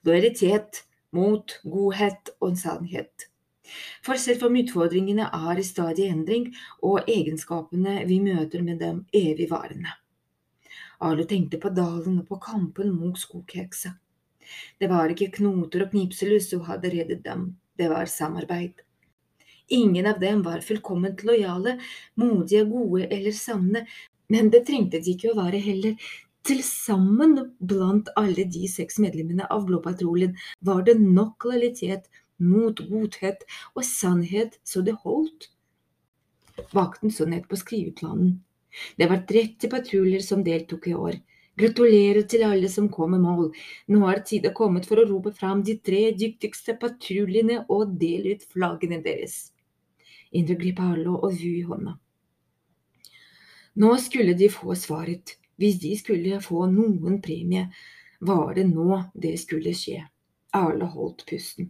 Lojalitet, 0.04 0.84
mot, 1.12 1.60
godhet 1.64 2.34
og 2.40 2.58
sannhet. 2.58 3.30
For 4.02 4.18
selv 4.18 4.48
om 4.48 4.58
utfordringene 4.58 5.28
er 5.30 5.58
i 5.58 5.64
stadig 5.66 6.08
endring, 6.10 6.50
og 6.82 7.06
egenskapene 7.08 8.00
vi 8.10 8.18
møter 8.22 8.66
med 8.66 8.82
dem 8.82 9.04
evigvarende. 9.14 9.94
Arlo 11.00 11.24
tenkte 11.24 11.60
på 11.62 11.70
dalen 11.72 12.18
og 12.20 12.26
på 12.28 12.40
kampen 12.42 12.90
mot 12.92 13.18
skogheksa. 13.18 13.94
Det 14.80 14.88
var 14.90 15.12
ikke 15.12 15.30
knoter 15.38 15.86
og 15.86 15.92
knipselus 15.94 16.50
som 16.50 16.66
hadde 16.66 16.90
reddet 16.92 17.22
dem, 17.24 17.52
det 17.78 17.88
var 17.92 18.10
samarbeid. 18.10 18.82
Ingen 19.70 20.06
av 20.10 20.18
dem 20.20 20.42
var 20.42 20.64
fullkomment 20.66 21.22
lojale, 21.22 21.76
modige, 22.18 22.64
gode 22.66 23.06
eller 23.06 23.36
sanne, 23.36 23.84
men 24.30 24.50
det 24.50 24.64
trengte 24.66 24.98
de 24.98 25.14
ikke 25.14 25.30
å 25.30 25.38
være 25.38 25.60
heller. 25.62 26.10
Til 26.46 26.62
sammen 26.64 27.36
blant 27.58 28.08
alle 28.18 28.46
de 28.48 28.66
seks 28.70 28.98
medlemmene 29.02 29.46
av 29.52 29.66
Blåpatruljen 29.68 30.34
var 30.66 30.82
det 30.86 30.96
nok 31.00 31.46
lojalitet, 31.46 32.08
mot, 32.40 32.78
godhet 32.88 33.44
og 33.76 33.84
sannhet 33.84 34.56
så 34.64 34.80
det 34.82 34.96
holdt. 35.04 35.50
Vakten 36.72 37.12
så 37.12 37.26
ned 37.28 37.46
på 37.48 37.58
skriveplanen. 37.60 38.38
Det 38.96 39.08
var 39.10 39.26
30 39.28 39.70
patruljer 39.70 40.24
som 40.24 40.44
deltok 40.46 40.88
i 40.88 40.96
år. 40.96 41.20
Gratulerer 41.60 42.22
til 42.30 42.44
alle 42.46 42.70
som 42.72 42.88
kom 42.88 43.12
med 43.12 43.24
mål. 43.24 43.50
Nå 43.92 44.02
er 44.08 44.22
tida 44.24 44.52
kommet 44.56 44.86
for 44.88 45.02
å 45.02 45.06
rope 45.08 45.34
fram 45.36 45.64
de 45.66 45.76
tre 45.84 46.06
dyktigste 46.16 46.78
patruljene 46.80 47.64
og 47.68 47.98
dele 48.00 48.36
ut 48.36 48.46
flaggene 48.54 49.02
deres. 49.04 49.50
Indre 50.30 50.56
grep 50.60 50.80
Arlo 50.80 51.16
og 51.18 51.34
Vu 51.34 51.50
i 51.56 51.64
hånda. 51.66 51.96
Nå 53.80 53.96
skulle 54.02 54.34
de 54.34 54.50
få 54.52 54.74
svaret. 54.74 55.36
Hvis 55.60 55.80
de 55.82 55.90
skulle 55.98 56.38
få 56.40 56.64
noen 56.72 57.18
premie, 57.22 57.66
var 58.20 58.54
det 58.56 58.64
nå 58.70 59.02
det 59.14 59.34
skulle 59.42 59.74
skje. 59.76 60.00
Arle 60.56 60.88
holdt 60.94 61.26
pusten. 61.28 61.68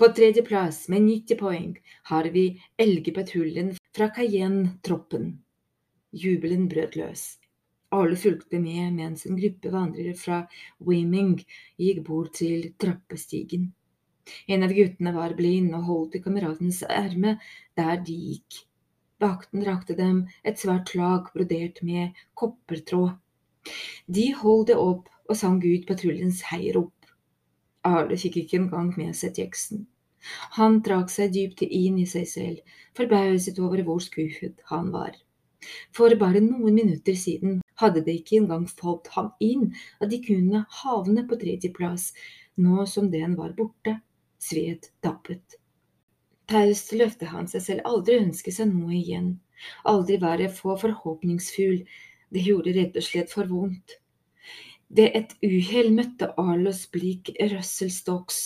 På 0.00 0.08
tredje 0.16 0.42
plass 0.42 0.86
med 0.88 1.04
90 1.04 1.36
poeng 1.36 1.74
har 2.08 2.30
vi 2.32 2.44
Elgepatruljen 2.80 3.74
fra 3.96 4.08
Cayenne-troppen. 4.16 5.34
Jubelen 6.10 6.68
brøt 6.72 6.96
løs. 6.96 7.24
Arle 7.92 8.16
fulgte 8.16 8.58
med 8.62 8.94
mens 8.96 9.26
en 9.26 9.36
gruppe 9.36 9.74
vandrere 9.74 10.14
fra 10.16 10.40
Wiming 10.86 11.36
gikk 11.76 12.00
bort 12.06 12.38
til 12.40 12.70
trappestigen. 12.80 13.72
En 14.46 14.62
av 14.66 14.72
guttene 14.76 15.12
var 15.14 15.34
blind 15.38 15.74
og 15.76 15.86
holdt 15.90 16.16
i 16.18 16.22
kameratens 16.24 16.82
erme 16.86 17.36
der 17.78 18.02
de 18.06 18.16
gikk. 18.26 18.60
Vakten 19.20 19.64
rakte 19.66 19.96
dem 19.98 20.22
et 20.44 20.60
svært 20.60 20.94
lag 20.96 21.28
brodert 21.34 21.82
med 21.84 22.16
koppertråd. 22.40 23.16
De 24.18 24.26
holdt 24.42 24.70
det 24.72 24.78
opp 24.80 25.08
og 25.28 25.36
sang 25.36 25.60
ut 25.64 25.86
patruljens 25.88 26.42
heiarop. 26.50 26.94
Arle 27.86 28.16
fikk 28.20 28.40
ikke 28.42 28.60
engang 28.62 28.92
med 28.96 29.16
seg 29.16 29.34
teksten. 29.36 29.86
Han 30.56 30.80
trakk 30.84 31.12
seg 31.12 31.32
dypt 31.36 31.62
inn 31.64 31.98
i 32.00 32.06
seg 32.08 32.26
selv, 32.28 32.76
forbauset 32.96 33.60
over 33.64 33.80
hvor 33.86 34.02
skuffet 34.04 34.60
han 34.72 34.90
var. 34.92 35.14
For 35.96 36.12
bare 36.20 36.40
noen 36.44 36.76
minutter 36.76 37.16
siden 37.16 37.60
hadde 37.80 38.02
det 38.04 38.20
ikke 38.20 38.40
engang 38.40 38.66
falt 38.68 39.08
ham 39.16 39.32
inn 39.44 39.70
at 40.00 40.12
de 40.12 40.20
kunne 40.24 40.64
havne 40.82 41.24
på 41.28 41.38
tredjeplass, 41.40 42.10
nå 42.60 42.84
som 42.88 43.08
den 43.12 43.36
var 43.40 43.52
borte, 43.56 43.98
sved 44.40 44.88
tappet. 45.04 45.56
Taust 46.50 46.94
løfte 46.96 47.28
han 47.30 47.46
seg 47.50 47.62
selv 47.62 47.86
aldri 47.86 48.18
ønske 48.18 48.52
seg 48.54 48.72
noe 48.72 48.96
igjen, 48.98 49.34
aldri 49.86 50.16
være 50.22 50.48
for 50.54 50.80
forhåpningsfull, 50.80 51.84
det 52.30 52.46
gjorde 52.46 52.74
rett 52.74 52.96
og 52.98 53.06
slett 53.06 53.34
for 53.34 53.50
vondt. 53.50 54.00
Ved 54.90 55.14
et 55.14 55.36
uhell 55.46 55.92
møtte 55.94 56.32
Arlos 56.40 56.86
blikk 56.90 57.30
Russell 57.52 57.92
Stocks. 57.94 58.40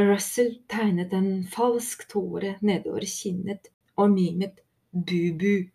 Russell 0.00 0.54
tegnet 0.72 1.12
en 1.16 1.44
falsk 1.52 2.06
tåre 2.08 2.54
nedover 2.64 3.04
kinnet 3.08 3.68
og 4.00 4.12
mimet 4.16 4.60
bu-bu. 4.92 5.68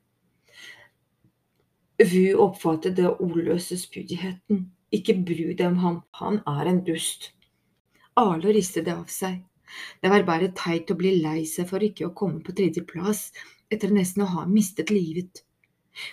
Vu 2.00 2.26
oppfattet 2.40 2.96
det 2.98 3.10
ordløse 3.20 3.78
spydigheten. 3.78 4.70
Ikke 4.96 5.14
bry 5.22 5.52
deg 5.54 5.68
om 5.68 5.82
ham, 5.84 5.98
han 6.18 6.40
er 6.48 6.70
en 6.72 6.82
dust. 6.86 7.34
Arlo 8.18 8.54
ristet 8.56 8.86
det 8.86 8.96
av 8.96 9.06
seg. 9.12 9.44
Det 10.02 10.10
var 10.10 10.26
bare 10.28 10.50
teit 10.58 10.90
å 10.92 10.98
bli 10.98 11.20
lei 11.22 11.44
seg 11.46 11.70
for 11.70 11.84
ikke 11.86 12.08
å 12.08 12.16
komme 12.18 12.42
på 12.46 12.56
tredjeplass 12.58 13.30
etter 13.70 13.94
nesten 13.94 14.26
å 14.26 14.32
ha 14.34 14.46
mistet 14.50 14.90
livet. 14.90 15.44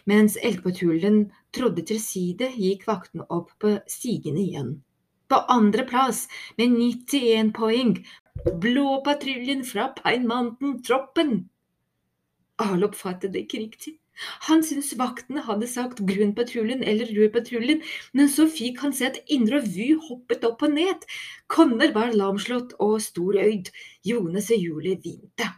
Mens 0.05 0.37
elgpatruljen 0.37 1.31
trådde 1.57 1.85
til 1.89 2.01
side, 2.03 2.51
gikk 2.59 2.87
vakten 2.89 3.25
opp 3.29 3.53
på 3.63 3.77
stigen 3.91 4.39
igjen. 4.41 4.73
På 5.31 5.41
andreplass 5.51 6.27
med 6.59 6.77
91 6.77 7.53
poeng, 7.57 7.97
Blåpatruljen 8.63 9.65
fra 9.65 9.89
Pine 9.97 10.29
Mountain-troppen. 10.29 11.39
Arlo 12.63 12.91
oppfattet 12.91 13.33
det 13.33 13.47
ikke 13.47 13.63
riktig. 13.65 13.97
Han 14.49 14.63
syntes 14.65 14.95
vaktene 14.97 15.43
hadde 15.45 15.69
sagt 15.69 16.01
Grønn-patruljen 16.09 16.85
eller 16.87 17.11
Rød-patruljen, 17.19 17.83
men 18.17 18.31
så 18.33 18.47
fikk 18.49 18.81
han 18.85 18.95
se 18.97 19.11
at 19.11 19.21
Indre 19.33 19.61
Vy 19.65 19.91
hoppet 20.09 20.47
opp 20.49 20.65
og 20.65 20.73
ned. 20.77 21.05
Konner 21.53 21.93
var 21.97 22.17
lamslått 22.17 22.75
og 22.81 22.97
storøyd. 23.05 23.71
Jonas 24.09 24.51
og 24.55 24.63
Julie 24.63 24.97
hvinte. 25.03 25.51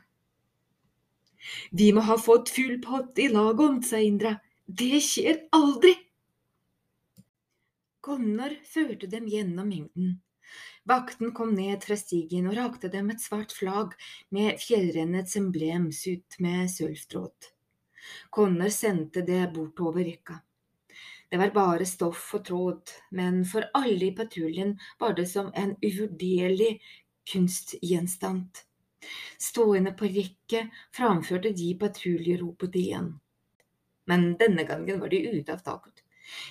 Vi 1.73 1.93
må 1.97 2.03
ha 2.05 2.19
fått 2.21 2.51
full 2.53 2.77
pott 2.85 3.19
i 3.23 3.29
lagon, 3.33 3.81
sa 3.83 4.01
Indra. 4.03 4.35
Det 4.67 4.99
skjer 5.01 5.45
aldri! 5.57 5.95
Konner 8.05 8.55
førte 8.65 9.09
dem 9.11 9.29
gjennom 9.29 9.69
mengden. 9.69 10.17
Vakten 10.89 11.35
kom 11.37 11.53
ned 11.57 11.85
fra 11.85 11.97
stigen 12.01 12.49
og 12.49 12.57
rakte 12.57 12.89
dem 12.93 13.11
et 13.13 13.21
svart 13.21 13.53
flagg 13.53 13.95
med 14.33 14.61
fjellrennets 14.63 15.37
emblem 15.41 15.91
sydd 15.93 16.39
med 16.41 16.71
sølvtråd. 16.73 17.53
Konner 18.31 18.71
sendte 18.75 19.23
det 19.23 19.43
bortover 19.55 20.05
rekka. 20.05 20.41
Det 21.29 21.37
var 21.37 21.53
bare 21.53 21.87
stoff 21.87 22.31
og 22.39 22.45
tråd, 22.49 22.95
men 23.11 23.43
for 23.45 23.67
alle 23.77 24.09
i 24.09 24.15
patruljen 24.17 24.79
var 24.99 25.13
det 25.19 25.27
som 25.29 25.51
en 25.55 25.75
uvurderlig 25.85 26.79
kunstgjenstand. 27.33 28.65
Stående 29.39 29.93
på 29.93 30.09
rekke 30.11 30.65
framførte 30.97 31.53
de 31.57 31.75
patruljeropet 31.81 32.77
igjen. 32.81 33.13
Men 34.09 34.31
denne 34.41 34.65
gangen 34.65 35.01
var 35.01 35.13
de 35.13 35.21
ute 35.29 35.53
av 35.53 35.65
taket. 35.67 36.03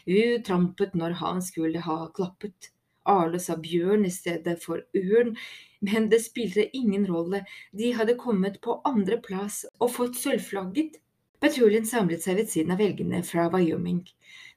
Vu 0.06 0.38
trampet 0.46 0.94
når 0.94 1.18
han 1.22 1.42
skulle 1.42 1.82
ha 1.86 1.98
klappet. 2.14 2.72
Arle 3.08 3.40
sa 3.40 3.56
bjørn 3.58 4.06
i 4.06 4.12
stedet 4.14 4.58
for 4.64 4.84
ørn, 5.00 5.34
men 5.80 6.10
det 6.12 6.20
spilte 6.26 6.68
ingen 6.78 7.06
rolle, 7.08 7.44
de 7.72 7.92
hadde 7.96 8.18
kommet 8.20 8.60
på 8.62 8.80
andreplass 8.90 9.64
og 9.80 9.94
fått 9.96 10.20
sølvflagget. 10.20 10.98
Patruljen 11.44 11.86
samlet 11.86 12.24
seg 12.26 12.40
ved 12.40 12.48
siden 12.50 12.74
av 12.74 12.80
velgerne 12.82 13.20
fra 13.26 13.44
Wyoming. 13.54 14.02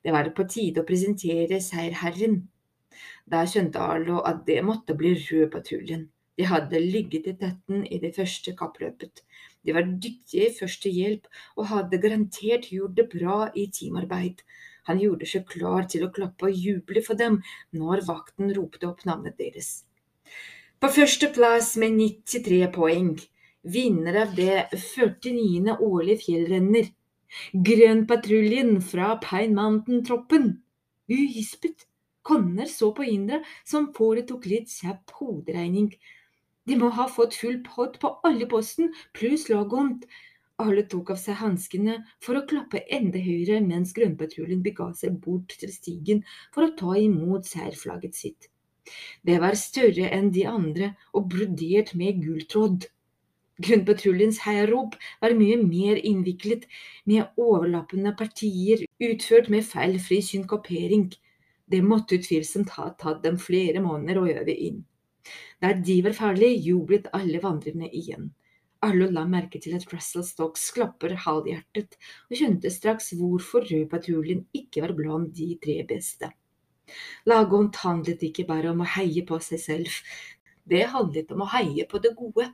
Det 0.01 0.15
var 0.15 0.31
på 0.37 0.47
tide 0.49 0.81
å 0.81 0.89
presentere 0.89 1.59
seierherren. 1.61 2.39
Da 3.29 3.43
skjønte 3.45 3.83
Arlo 3.85 4.23
at 4.31 4.47
det 4.47 4.63
måtte 4.65 4.97
bli 4.97 5.13
Rød-patruljen. 5.19 6.07
De 6.41 6.47
hadde 6.49 6.81
ligget 6.81 7.27
i 7.29 7.35
tetten 7.37 7.83
i 7.85 7.99
det 8.01 8.15
første 8.17 8.55
kappløpet. 8.57 9.21
De 9.61 9.75
var 9.77 9.85
dyktige 10.07 10.47
i 10.47 10.55
førstehjelp 10.57 11.29
og 11.59 11.69
hadde 11.69 12.01
garantert 12.01 12.71
gjort 12.73 12.97
det 12.97 13.11
bra 13.13 13.37
i 13.53 13.67
teamarbeid. 13.77 14.41
Han 14.89 15.03
gjorde 15.05 15.29
seg 15.29 15.45
klar 15.53 15.85
til 15.85 16.07
å 16.07 16.13
klappe 16.17 16.49
og 16.49 16.65
juble 16.65 17.03
for 17.05 17.21
dem 17.21 17.43
når 17.77 18.07
vakten 18.09 18.55
ropte 18.57 18.89
opp 18.89 19.05
navnet 19.05 19.37
deres. 19.37 19.83
På 20.81 20.89
førsteplass 20.89 21.75
med 21.83 22.01
93 22.01 22.63
poeng 22.73 23.13
vinner 23.63 24.23
av 24.23 24.35
det 24.35 24.69
49. 24.73 25.77
årlige 25.81 26.25
fjellrenner, 26.25 26.89
Grønnpatruljen 27.53 28.81
fra 28.83 29.13
Pine 29.23 29.55
Mountain-troppen. 29.55 30.49
Uhispet, 31.11 31.87
konner 32.23 32.67
så 32.67 32.91
på 32.95 33.05
Indra, 33.07 33.41
som 33.65 33.93
foretok 33.95 34.49
litt 34.51 34.73
kjapp 34.73 35.15
hoderegning. 35.21 35.93
De 36.67 36.77
må 36.79 36.91
ha 36.95 37.07
fått 37.09 37.39
full 37.39 37.61
pott 37.67 38.01
på 38.03 38.13
alle 38.27 38.49
posten, 38.51 38.91
pluss 39.17 39.49
logoen. 39.51 40.01
Alle 40.61 40.85
tok 40.93 41.15
av 41.15 41.21
seg 41.23 41.39
hanskene 41.41 42.01
for 42.21 42.37
å 42.37 42.45
klappe 42.51 42.83
enda 42.93 43.23
høyere 43.23 43.63
mens 43.65 43.95
Grønnpatruljen 43.97 44.61
bega 44.67 44.91
seg 44.99 45.17
bort 45.25 45.55
til 45.63 45.73
stigen 45.73 46.21
for 46.53 46.67
å 46.67 46.75
ta 46.77 46.99
imot 47.01 47.49
særflagget 47.49 48.19
sitt. 48.19 48.51
Det 49.25 49.39
var 49.41 49.57
større 49.57 50.11
enn 50.13 50.29
de 50.35 50.45
andre 50.51 50.93
og 51.15 51.31
brodert 51.33 51.95
med 51.97 52.21
gulltråd. 53.61 53.67
Grunnpatruljens 53.71 54.41
heiarop 54.47 54.95
var 55.21 55.35
mye 55.37 55.57
mer 55.63 55.97
innviklet, 55.97 56.67
med 57.05 57.29
overlappende 57.37 58.15
partier 58.17 58.85
utført 59.01 59.49
med 59.49 59.65
feilfri 59.65 60.23
synkopering. 60.23 61.11
Det 61.71 61.83
måtte 61.83 62.19
utvilsomt 62.19 62.71
ha 62.71 62.91
tatt 62.99 63.23
dem 63.23 63.39
flere 63.39 63.81
måneder 63.81 64.19
å 64.19 64.29
øve 64.29 64.55
inn. 64.55 64.85
Der 65.61 65.75
de 65.75 66.03
var 66.03 66.17
ferdige, 66.17 66.57
jublet 66.71 67.11
alle 67.13 67.41
vandrerne 67.43 67.91
igjen. 67.93 68.33
Alle 68.83 69.11
la 69.13 69.27
merke 69.29 69.61
til 69.61 69.77
at 69.77 69.85
Russell 69.93 70.25
Stocks 70.25 70.71
klapper 70.73 71.13
halvhjertet, 71.13 71.99
og 72.31 72.37
skjønte 72.37 72.71
straks 72.73 73.13
hvorfor 73.13 73.67
Rødpatruljen 73.69 74.47
ikke 74.57 74.83
var 74.87 74.97
blant 74.97 75.35
de 75.37 75.59
tre 75.61 75.83
beste. 75.85 76.33
Lagont 77.29 77.77
handlet 77.85 78.23
ikke 78.25 78.49
bare 78.49 78.73
om 78.73 78.81
å 78.81 78.89
heie 78.97 79.23
på 79.29 79.39
seg 79.45 79.61
selv, 79.61 80.01
det 80.65 80.89
handlet 80.95 81.31
om 81.35 81.45
å 81.45 81.51
heie 81.53 81.85
på 81.87 82.01
det 82.01 82.15
gode. 82.17 82.49